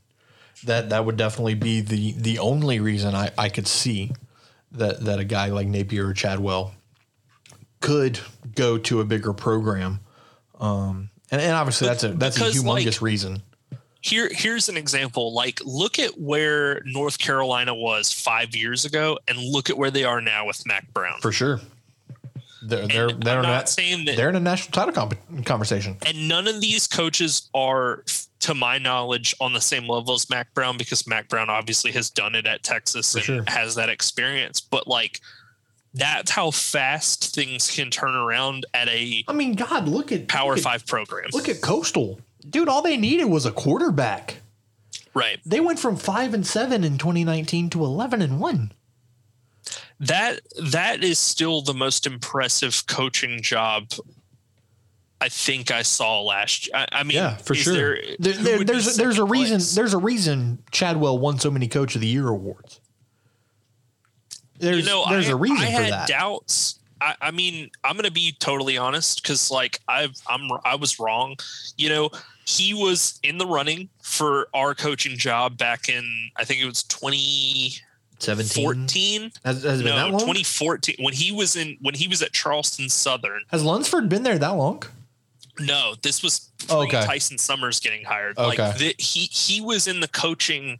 [0.65, 4.11] that that would definitely be the the only reason I, I could see
[4.71, 6.73] that that a guy like Napier or Chadwell
[7.81, 8.19] could
[8.55, 9.99] go to a bigger program.
[10.59, 13.41] Um and, and obviously that's a that's a humongous like- reason.
[14.01, 19.37] here here's an example like look at where north carolina was five years ago and
[19.37, 21.59] look at where they are now with mack brown For sure.
[22.61, 25.13] They're And they're they're not not, saying that they're in a national title
[25.45, 25.97] conversation.
[26.05, 28.03] and none of these coaches are
[28.39, 32.09] to my knowledge on the same level as mack brown because mack brown obviously has
[32.09, 33.43] done it at texas and sure.
[33.47, 35.19] has that experience but like
[35.93, 40.51] that's how fast things can turn around at a I mean, God, look at power
[40.51, 42.21] look at, five program Look at Coastal.
[42.47, 44.37] Dude, all they needed was a quarterback.
[45.13, 45.39] Right.
[45.45, 48.71] They went from five and seven in 2019 to 11 and one.
[49.99, 53.91] That that is still the most impressive coaching job
[55.21, 56.69] I think I saw last.
[56.73, 57.73] I, I mean, Yeah, for is sure.
[57.73, 59.75] There, There- there- would be there's there's a second reason place?
[59.75, 62.79] there's a reason Chadwell won so many Coach of the Year awards.
[64.59, 66.07] There's you know, there's I, a reason I for had that.
[66.07, 66.75] doubts.
[67.01, 70.99] I, I mean, I'm going to be totally honest because, like, I've I'm I was
[70.99, 71.37] wrong.
[71.77, 72.09] You know,
[72.45, 76.03] he was in the running for our coaching job back in
[76.35, 79.31] I think it was 2014.
[79.45, 80.19] has, has it been No, that long?
[80.19, 83.43] 2014 when he was in when he was at Charleston Southern.
[83.47, 84.83] Has Lunsford been there that long?
[85.61, 87.01] No, this was Okay.
[87.05, 88.37] Tyson Summers getting hired.
[88.37, 88.63] Okay.
[88.63, 90.79] Like the, he he was in the coaching.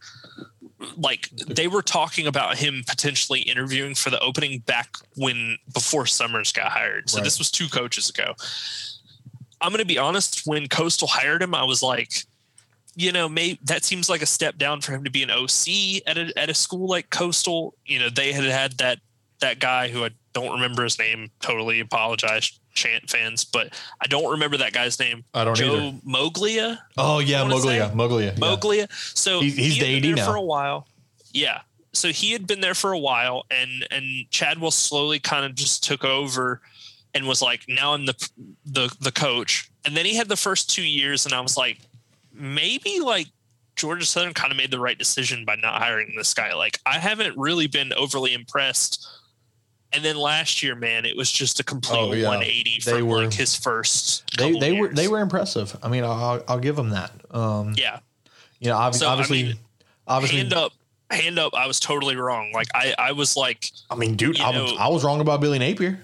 [0.98, 6.52] Like they were talking about him potentially interviewing for the opening back when before Summers
[6.52, 7.10] got hired.
[7.10, 7.24] So Right.
[7.24, 8.34] this was two coaches ago.
[9.62, 10.44] I'm going to be honest.
[10.46, 12.14] When Coastal hired him, I was like,
[12.96, 16.02] you know, maybe that seems like a step down for him to be an OC
[16.08, 17.76] at a at a school like Coastal.
[17.86, 19.00] You know, they had had that
[19.42, 21.30] that guy who I don't remember his name.
[21.42, 25.24] Totally apologize, chant fans, but I don't remember that guy's name.
[25.34, 25.98] I don't Joe either.
[26.08, 26.80] Moglia.
[26.98, 27.92] Oh yeah, Moglia.
[27.94, 28.26] Moglia.
[28.26, 28.32] yeah.
[28.40, 28.92] Moglia.
[29.18, 30.32] So He's- he's he the AD there now.
[30.32, 30.88] for a while.
[31.34, 31.62] Yeah.
[31.94, 35.84] So he had been there for a while, and and Chadwell slowly kind of just
[35.84, 36.62] took over,
[37.14, 38.30] and was like, now I'm the
[38.66, 39.70] the the coach.
[39.86, 41.80] And then he had the first two years, and I was like,
[42.34, 43.28] maybe like
[43.76, 46.54] Georgia Southern kind of made the right decision by not hiring this guy.
[46.54, 49.08] Like I haven't really been overly impressed.
[49.92, 52.28] And then last year, man, it was just a complete Oh, yeah.
[52.28, 54.38] 180 They from were- like his first.
[54.38, 55.76] They they were they were impressive.
[55.82, 57.12] I mean, I'll, I'll give them that.
[57.32, 58.00] Um, yeah.
[58.60, 59.56] you know, obvi- So, I obviously, mean,
[60.08, 60.74] obviously, hand up
[61.12, 64.52] hand up i was totally wrong like i i was like I mean, dude, I
[64.62, 66.00] was, I was wrong about Billy Napier.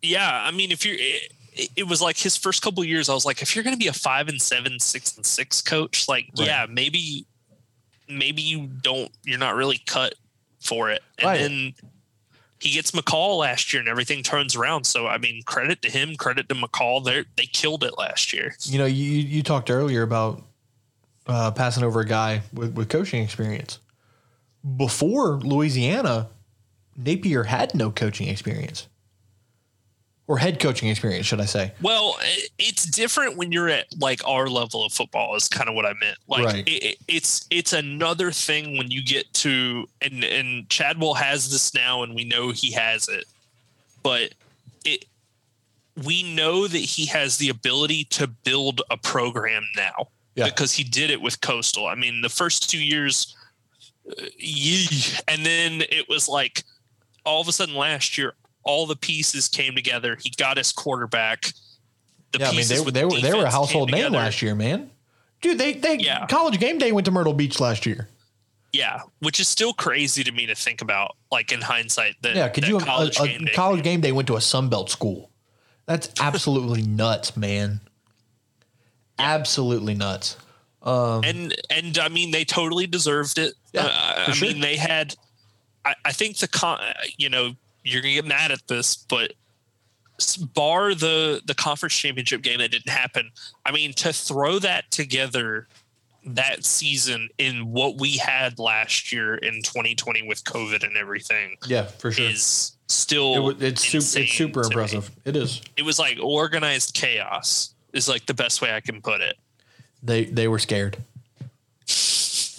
[0.00, 3.24] yeah i mean if you're it, it was like his first couple years i was
[3.24, 6.26] like if you're going to be a five and seven six and six coach like
[6.38, 6.46] Right.
[6.46, 7.26] yeah maybe
[8.08, 10.14] maybe you don't you're not really cut
[10.60, 11.38] for it and Right.
[11.40, 11.74] then
[12.60, 14.84] he gets mccall last year and everything turns around.
[14.84, 17.04] So i mean credit to him credit to mccall.
[17.04, 18.54] They they killed it last year.
[18.62, 20.42] You know, you you talked earlier about
[21.26, 23.78] uh, passing over a guy with, with coaching experience.
[24.76, 26.28] Before Louisiana,
[26.96, 28.88] Napier had no coaching experience,
[30.28, 31.72] or head coaching experience, should I say?
[31.82, 32.18] Well,
[32.58, 35.34] it's different when you're at like our level of football.
[35.34, 36.18] Is kind of what I meant.
[36.28, 36.68] Like Right.
[36.68, 41.74] it, it- it's it's another thing when you get to and and Chadwell has this
[41.74, 43.24] now, and we know he has it,
[44.02, 44.34] but
[44.84, 45.06] it
[46.04, 50.06] we know that he has the ability to build a program now
[50.36, 50.44] Yeah.
[50.44, 51.86] because he did it with Coastal.
[51.88, 53.34] I mean, the first two years,
[54.08, 54.26] uh,
[55.26, 56.62] and then it was like
[57.24, 58.34] all of a sudden last year,
[58.68, 60.16] all the pieces came together.
[60.22, 61.52] He got his quarterback.
[62.32, 64.90] The yeah, I mean, they, they were they were a household name last year, man.
[65.40, 66.26] Dude, they they Yeah.
[66.26, 68.08] college game day went to Myrtle Beach last year.
[68.72, 72.16] Yeah, which is still crazy to me to think about, like in hindsight.
[72.20, 74.34] That Yeah, could that you college a, a game day- college game day went to
[74.34, 75.30] a Sunbelt school?
[75.86, 77.80] That's absolutely nuts, man.
[79.18, 80.36] Absolutely nuts.
[80.82, 83.54] and and I mean they totally deserved it.
[83.72, 84.48] Yeah, Uh, I sure.
[84.48, 85.14] mean they had.
[85.84, 86.78] I, I think the con.
[87.16, 87.54] You know,
[87.88, 89.32] you're gonna get mad at this, but
[90.54, 93.30] bar the the conference championship game that didn't happen.
[93.64, 95.68] I mean to throw that together
[96.26, 101.84] that season in what we had last year in 2020 with COVID and everything Yeah,
[101.84, 102.26] for sure.
[102.26, 104.72] is still It it's super, it's super to me.
[104.74, 105.10] impressive.
[105.24, 105.62] It is.
[105.76, 109.36] It was like organized chaos is like the best way I can put it.
[110.02, 110.98] They they were scared.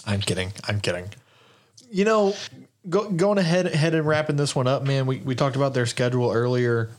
[0.06, 0.52] I'm kidding.
[0.66, 1.10] I'm kidding.
[1.92, 2.34] You know,
[2.88, 5.06] go, going ahead ahead and wrapping this one up, man.
[5.06, 6.90] We we talked about their schedule earlier.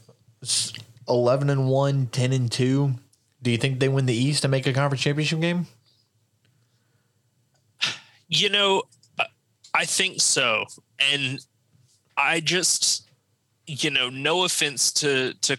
[0.41, 0.73] It's
[1.07, 2.93] 11 and 1, 10 and 2.
[3.41, 5.67] Do you think they win the East and make a conference championship game?
[8.27, 8.84] You know,
[9.73, 10.65] I think so.
[10.99, 11.45] And
[12.17, 13.09] I just,
[13.65, 15.57] you know, no offense to to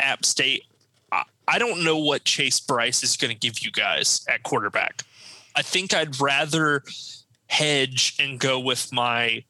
[0.00, 0.64] App State,
[1.10, 5.02] I, I don't know what Chase Brice is going to give you guys at quarterback.
[5.54, 6.82] I think I'd rather
[7.52, 9.44] hedge and go with my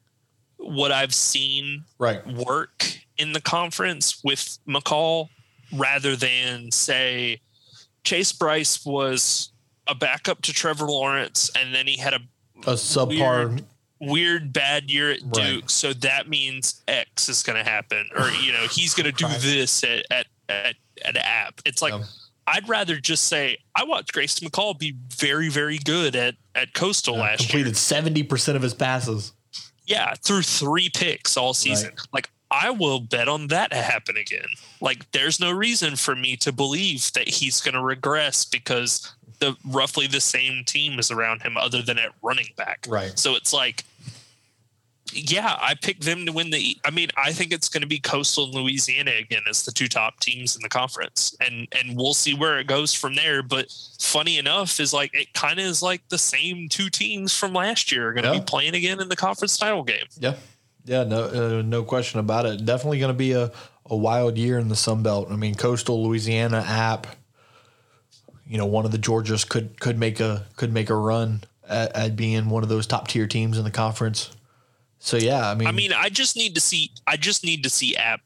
[0.57, 2.25] what I've seen Right.
[2.27, 5.29] work in the conference with McCall
[5.73, 7.41] rather than say
[8.05, 9.51] Chase Brice was
[9.87, 12.21] a backup to Trevor Lawrence and then he had a
[12.67, 13.09] A subpar.
[13.51, 13.65] Weird.
[14.01, 15.33] weird bad year at Right.
[15.33, 15.71] Duke.
[15.71, 19.27] So that means X is going to happen or, you know, he's going to do
[19.27, 19.41] Right.
[19.41, 20.75] this at, at, at,
[21.05, 21.61] at App.
[21.65, 22.05] It's like, Yeah.
[22.49, 27.17] I'd rather just say I watched Grayson McCall be very, very good at, at Coastal
[27.17, 27.65] uh, last year.
[27.65, 29.33] completed 70% of his passes.
[29.87, 31.93] Yeah, threw three picks all season.
[32.13, 34.47] Like I will bet on that to happen again.
[34.81, 39.57] Like there's no reason for me to believe that he's going to regress because the
[39.67, 42.87] roughly the same team is around him other than at running back.
[42.89, 43.19] Right.
[43.19, 43.85] So it's like,
[45.13, 46.77] yeah, I picked them to win the.
[46.85, 49.89] I mean, I think it's going to be Coastal and Louisiana again as the two
[49.89, 53.43] top teams in the conference, and and we'll see where it goes from there.
[53.43, 57.53] But funny enough, is like it kind of is like the same two teams from
[57.53, 58.39] last year are going to Yeah.
[58.41, 60.07] be playing again in the conference title game.
[60.19, 60.35] Yeah,
[60.85, 62.65] yeah, no, uh, no question about it.
[62.65, 63.51] Definitely going to be a,
[63.87, 65.29] a wild year in the Sun Belt.
[65.31, 67.07] I mean, Coastal Louisiana app.
[68.47, 71.95] You know, one of the Georgias could could make a could make a run at,
[71.97, 74.31] at being one of those top tier teams in the conference.
[75.05, 76.93] So yeah, I mean, I mean, I just need to see.
[77.09, 78.21] I just need to see App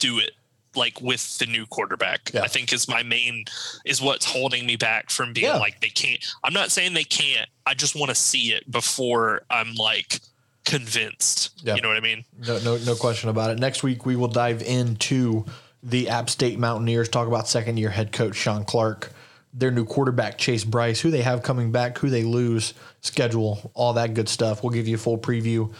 [0.00, 0.32] do it
[0.74, 2.32] like with the new quarterback.
[2.34, 2.42] Yeah.
[2.42, 3.44] I think is my main
[3.84, 5.58] is what's holding me back from being Yeah.
[5.58, 6.22] like they can't.
[6.42, 7.48] I'm not saying they can't.
[7.64, 10.20] I just want to see it before I'm like
[10.64, 11.52] convinced.
[11.64, 11.76] Yeah.
[11.76, 12.24] You know what I mean?
[12.46, 13.58] No, no, no question about it.
[13.60, 15.44] Next week we will dive into
[15.82, 17.08] the App State Mountaineers.
[17.08, 19.12] Talk about second year head coach Shawn Clark,
[19.54, 23.92] their new quarterback Chase Brice, who they have coming back, who they lose, schedule, all
[23.94, 24.62] that good stuff.
[24.64, 25.72] We'll give you a full preview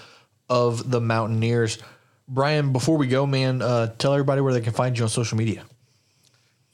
[0.49, 1.79] of the Mountaineers.
[2.29, 5.39] Brian, before we go, man, uh, tell everybody where they can find you on social
[5.39, 5.65] media.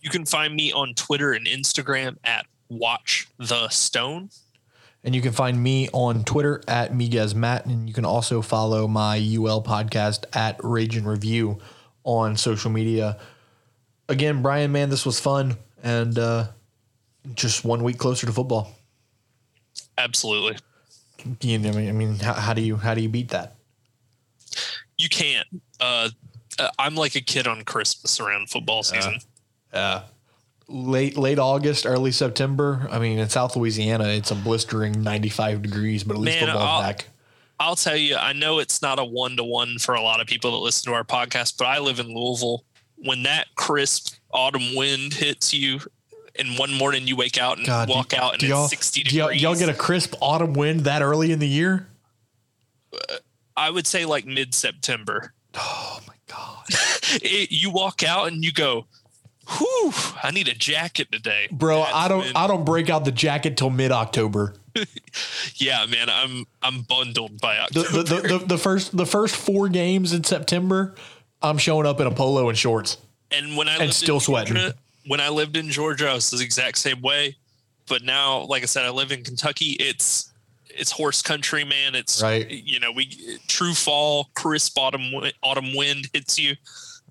[0.00, 4.30] You can find me on Twitter and Instagram at Watch the Stone.
[5.04, 7.66] And you can find me on Twitter at Miguez Matt.
[7.66, 11.58] And you can also follow my UL podcast at Rage and Review
[12.04, 13.18] on social media.
[14.08, 15.56] Again, Brian, man, this was fun.
[15.82, 16.48] And uh,
[17.34, 18.70] just one week closer to football.
[19.98, 20.56] Absolutely.
[21.40, 23.54] You know, I mean, I mean how, how do you how do you beat that?
[25.02, 25.48] You can't.
[25.80, 26.10] Uh,
[26.60, 29.18] uh, I'm like a kid on Christmas around football season.
[29.74, 30.02] Yeah.
[30.68, 32.86] Late late August, early September.
[32.88, 36.68] I mean, in South Louisiana, it's a blistering 95 degrees, but at least Man, football's
[36.68, 37.06] I'll- back.
[37.58, 40.26] I'll tell you, I know it's not a one to one for a lot of
[40.26, 42.64] people that listen to our podcast, but I live in Louisville.
[42.96, 45.80] When that crisp autumn wind hits you,
[46.36, 49.16] and one morning you wake out and God, do- walk out and it's 60 do
[49.16, 51.88] y'all, degrees, do y'all get a crisp autumn wind that early in the year?
[53.56, 55.32] I would say like mid September.
[55.54, 56.64] Oh my god.
[57.20, 58.86] It, you walk out and you go,
[59.46, 59.92] whew,
[60.22, 61.46] I need a jacket today.
[61.50, 64.54] Bro, That's I don't I don't break out the jacket till mid October.
[65.56, 68.02] yeah, man, I'm I'm bundled by The, October.
[68.02, 70.94] the, the, the, the first the first four games in September,
[71.42, 72.96] I'm showing up in a polo and shorts.
[73.30, 74.54] and when I lived still in sweating.
[74.56, 74.74] Georgia,
[75.06, 77.36] when I lived in Georgia, I was the exact same way.
[77.88, 79.72] But now, like I said, I live in Kentucky.
[79.78, 80.31] It's
[80.76, 81.94] it's horse country, man.
[81.94, 82.48] It's Right.
[82.48, 85.12] You know, we true fall, crisp autumn
[85.42, 86.56] autumn wind hits you.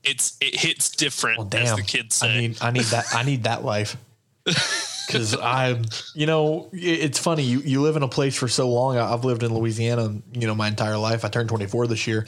[0.03, 1.75] It's it hits different, Well, as damn.
[1.77, 2.27] the kids say.
[2.29, 3.97] I need I need that I need that life.
[5.07, 5.81] Because I,
[6.13, 7.43] you know, it's funny.
[7.43, 8.97] You you live in a place for so long.
[8.97, 11.25] I've lived in Louisiana, you know, my entire life.
[11.25, 12.25] I turned 24 this year,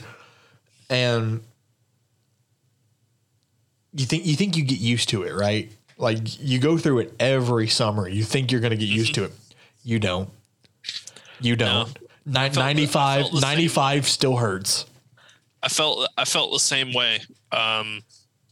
[0.89, 1.41] and
[3.93, 5.71] you think you think you get used to it, right?
[5.97, 8.07] Like you go through it every summer.
[8.07, 9.25] You think you're going to get used mm-hmm.
[9.25, 9.55] to it.
[9.83, 10.29] You don't.
[11.41, 11.87] You don't.
[12.25, 14.85] Ni- felt the- I 95, the same 95 still hurts.
[15.61, 17.21] I felt I felt the same way.
[17.51, 18.03] Um,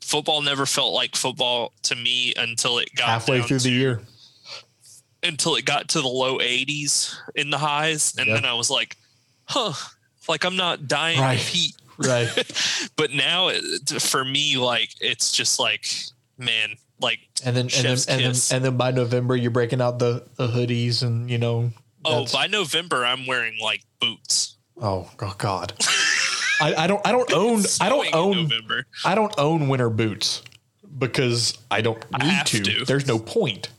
[0.01, 4.01] football never felt like football to me until it got Halfway down through the year.
[5.23, 8.35] until it got to the low 80s in the highs, and Yeah.
[8.35, 8.97] then I was like,
[9.45, 9.73] huh,
[10.27, 11.39] like I'm not dying Right.
[11.39, 11.75] of heat.
[11.97, 12.29] Right.
[12.95, 13.61] but now it,
[14.01, 15.85] for me like it's just like
[16.37, 19.99] man like And then and then, and then and then by November you're breaking out
[19.99, 21.71] the, the hoodies and you know
[22.05, 25.73] oh by november i'm wearing like boots oh, oh god.
[26.61, 30.43] I, I don't I don't own I don't own november I don't own winter boots
[30.97, 32.61] because I don't need have to.
[32.63, 32.85] to.
[32.85, 33.69] There's no point.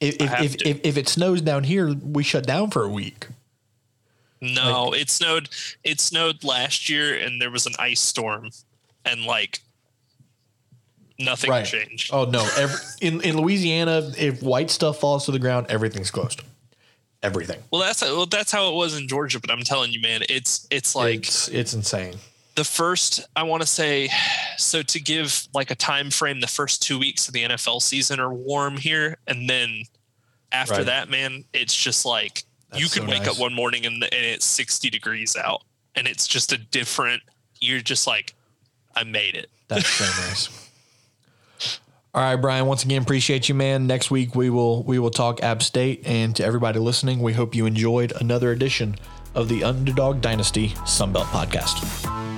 [0.00, 3.28] If if, if, if if it snows down here, we shut down for a week.
[4.42, 5.48] no it snowed
[5.82, 8.50] it snowed last year and there was an ice storm
[9.06, 9.60] and like
[11.18, 11.64] nothing Right.
[11.64, 12.46] changed Oh no!
[12.58, 16.42] Every, in in Louisiana, if white stuff falls to the ground, everything's closed.
[17.24, 17.58] Everything.
[17.72, 20.66] well that's well that's how it was in georgia but i'm telling you man it's
[20.70, 22.14] it's like it's it's insane.
[22.54, 24.10] the first i want to say
[24.58, 28.20] so to give like a time frame the first two weeks of the nfl season
[28.20, 29.82] are warm here and then
[30.52, 30.86] after Right.
[30.86, 32.44] that man it's just like
[32.74, 33.30] you That's could so wake nice.
[33.34, 35.62] up one morning and, and it's 60 degrees out
[35.96, 37.22] and it's just a different
[37.60, 38.34] you're just like
[38.94, 40.63] i made it That's so nice.
[42.14, 42.66] All right, Brian.
[42.66, 43.88] Once again, appreciate you, man.
[43.88, 47.56] Next week we will we will talk App State, and to everybody listening, we hope
[47.56, 48.94] you enjoyed another edition
[49.34, 52.33] of the Underdog Dynasty Sunbelt Podcast.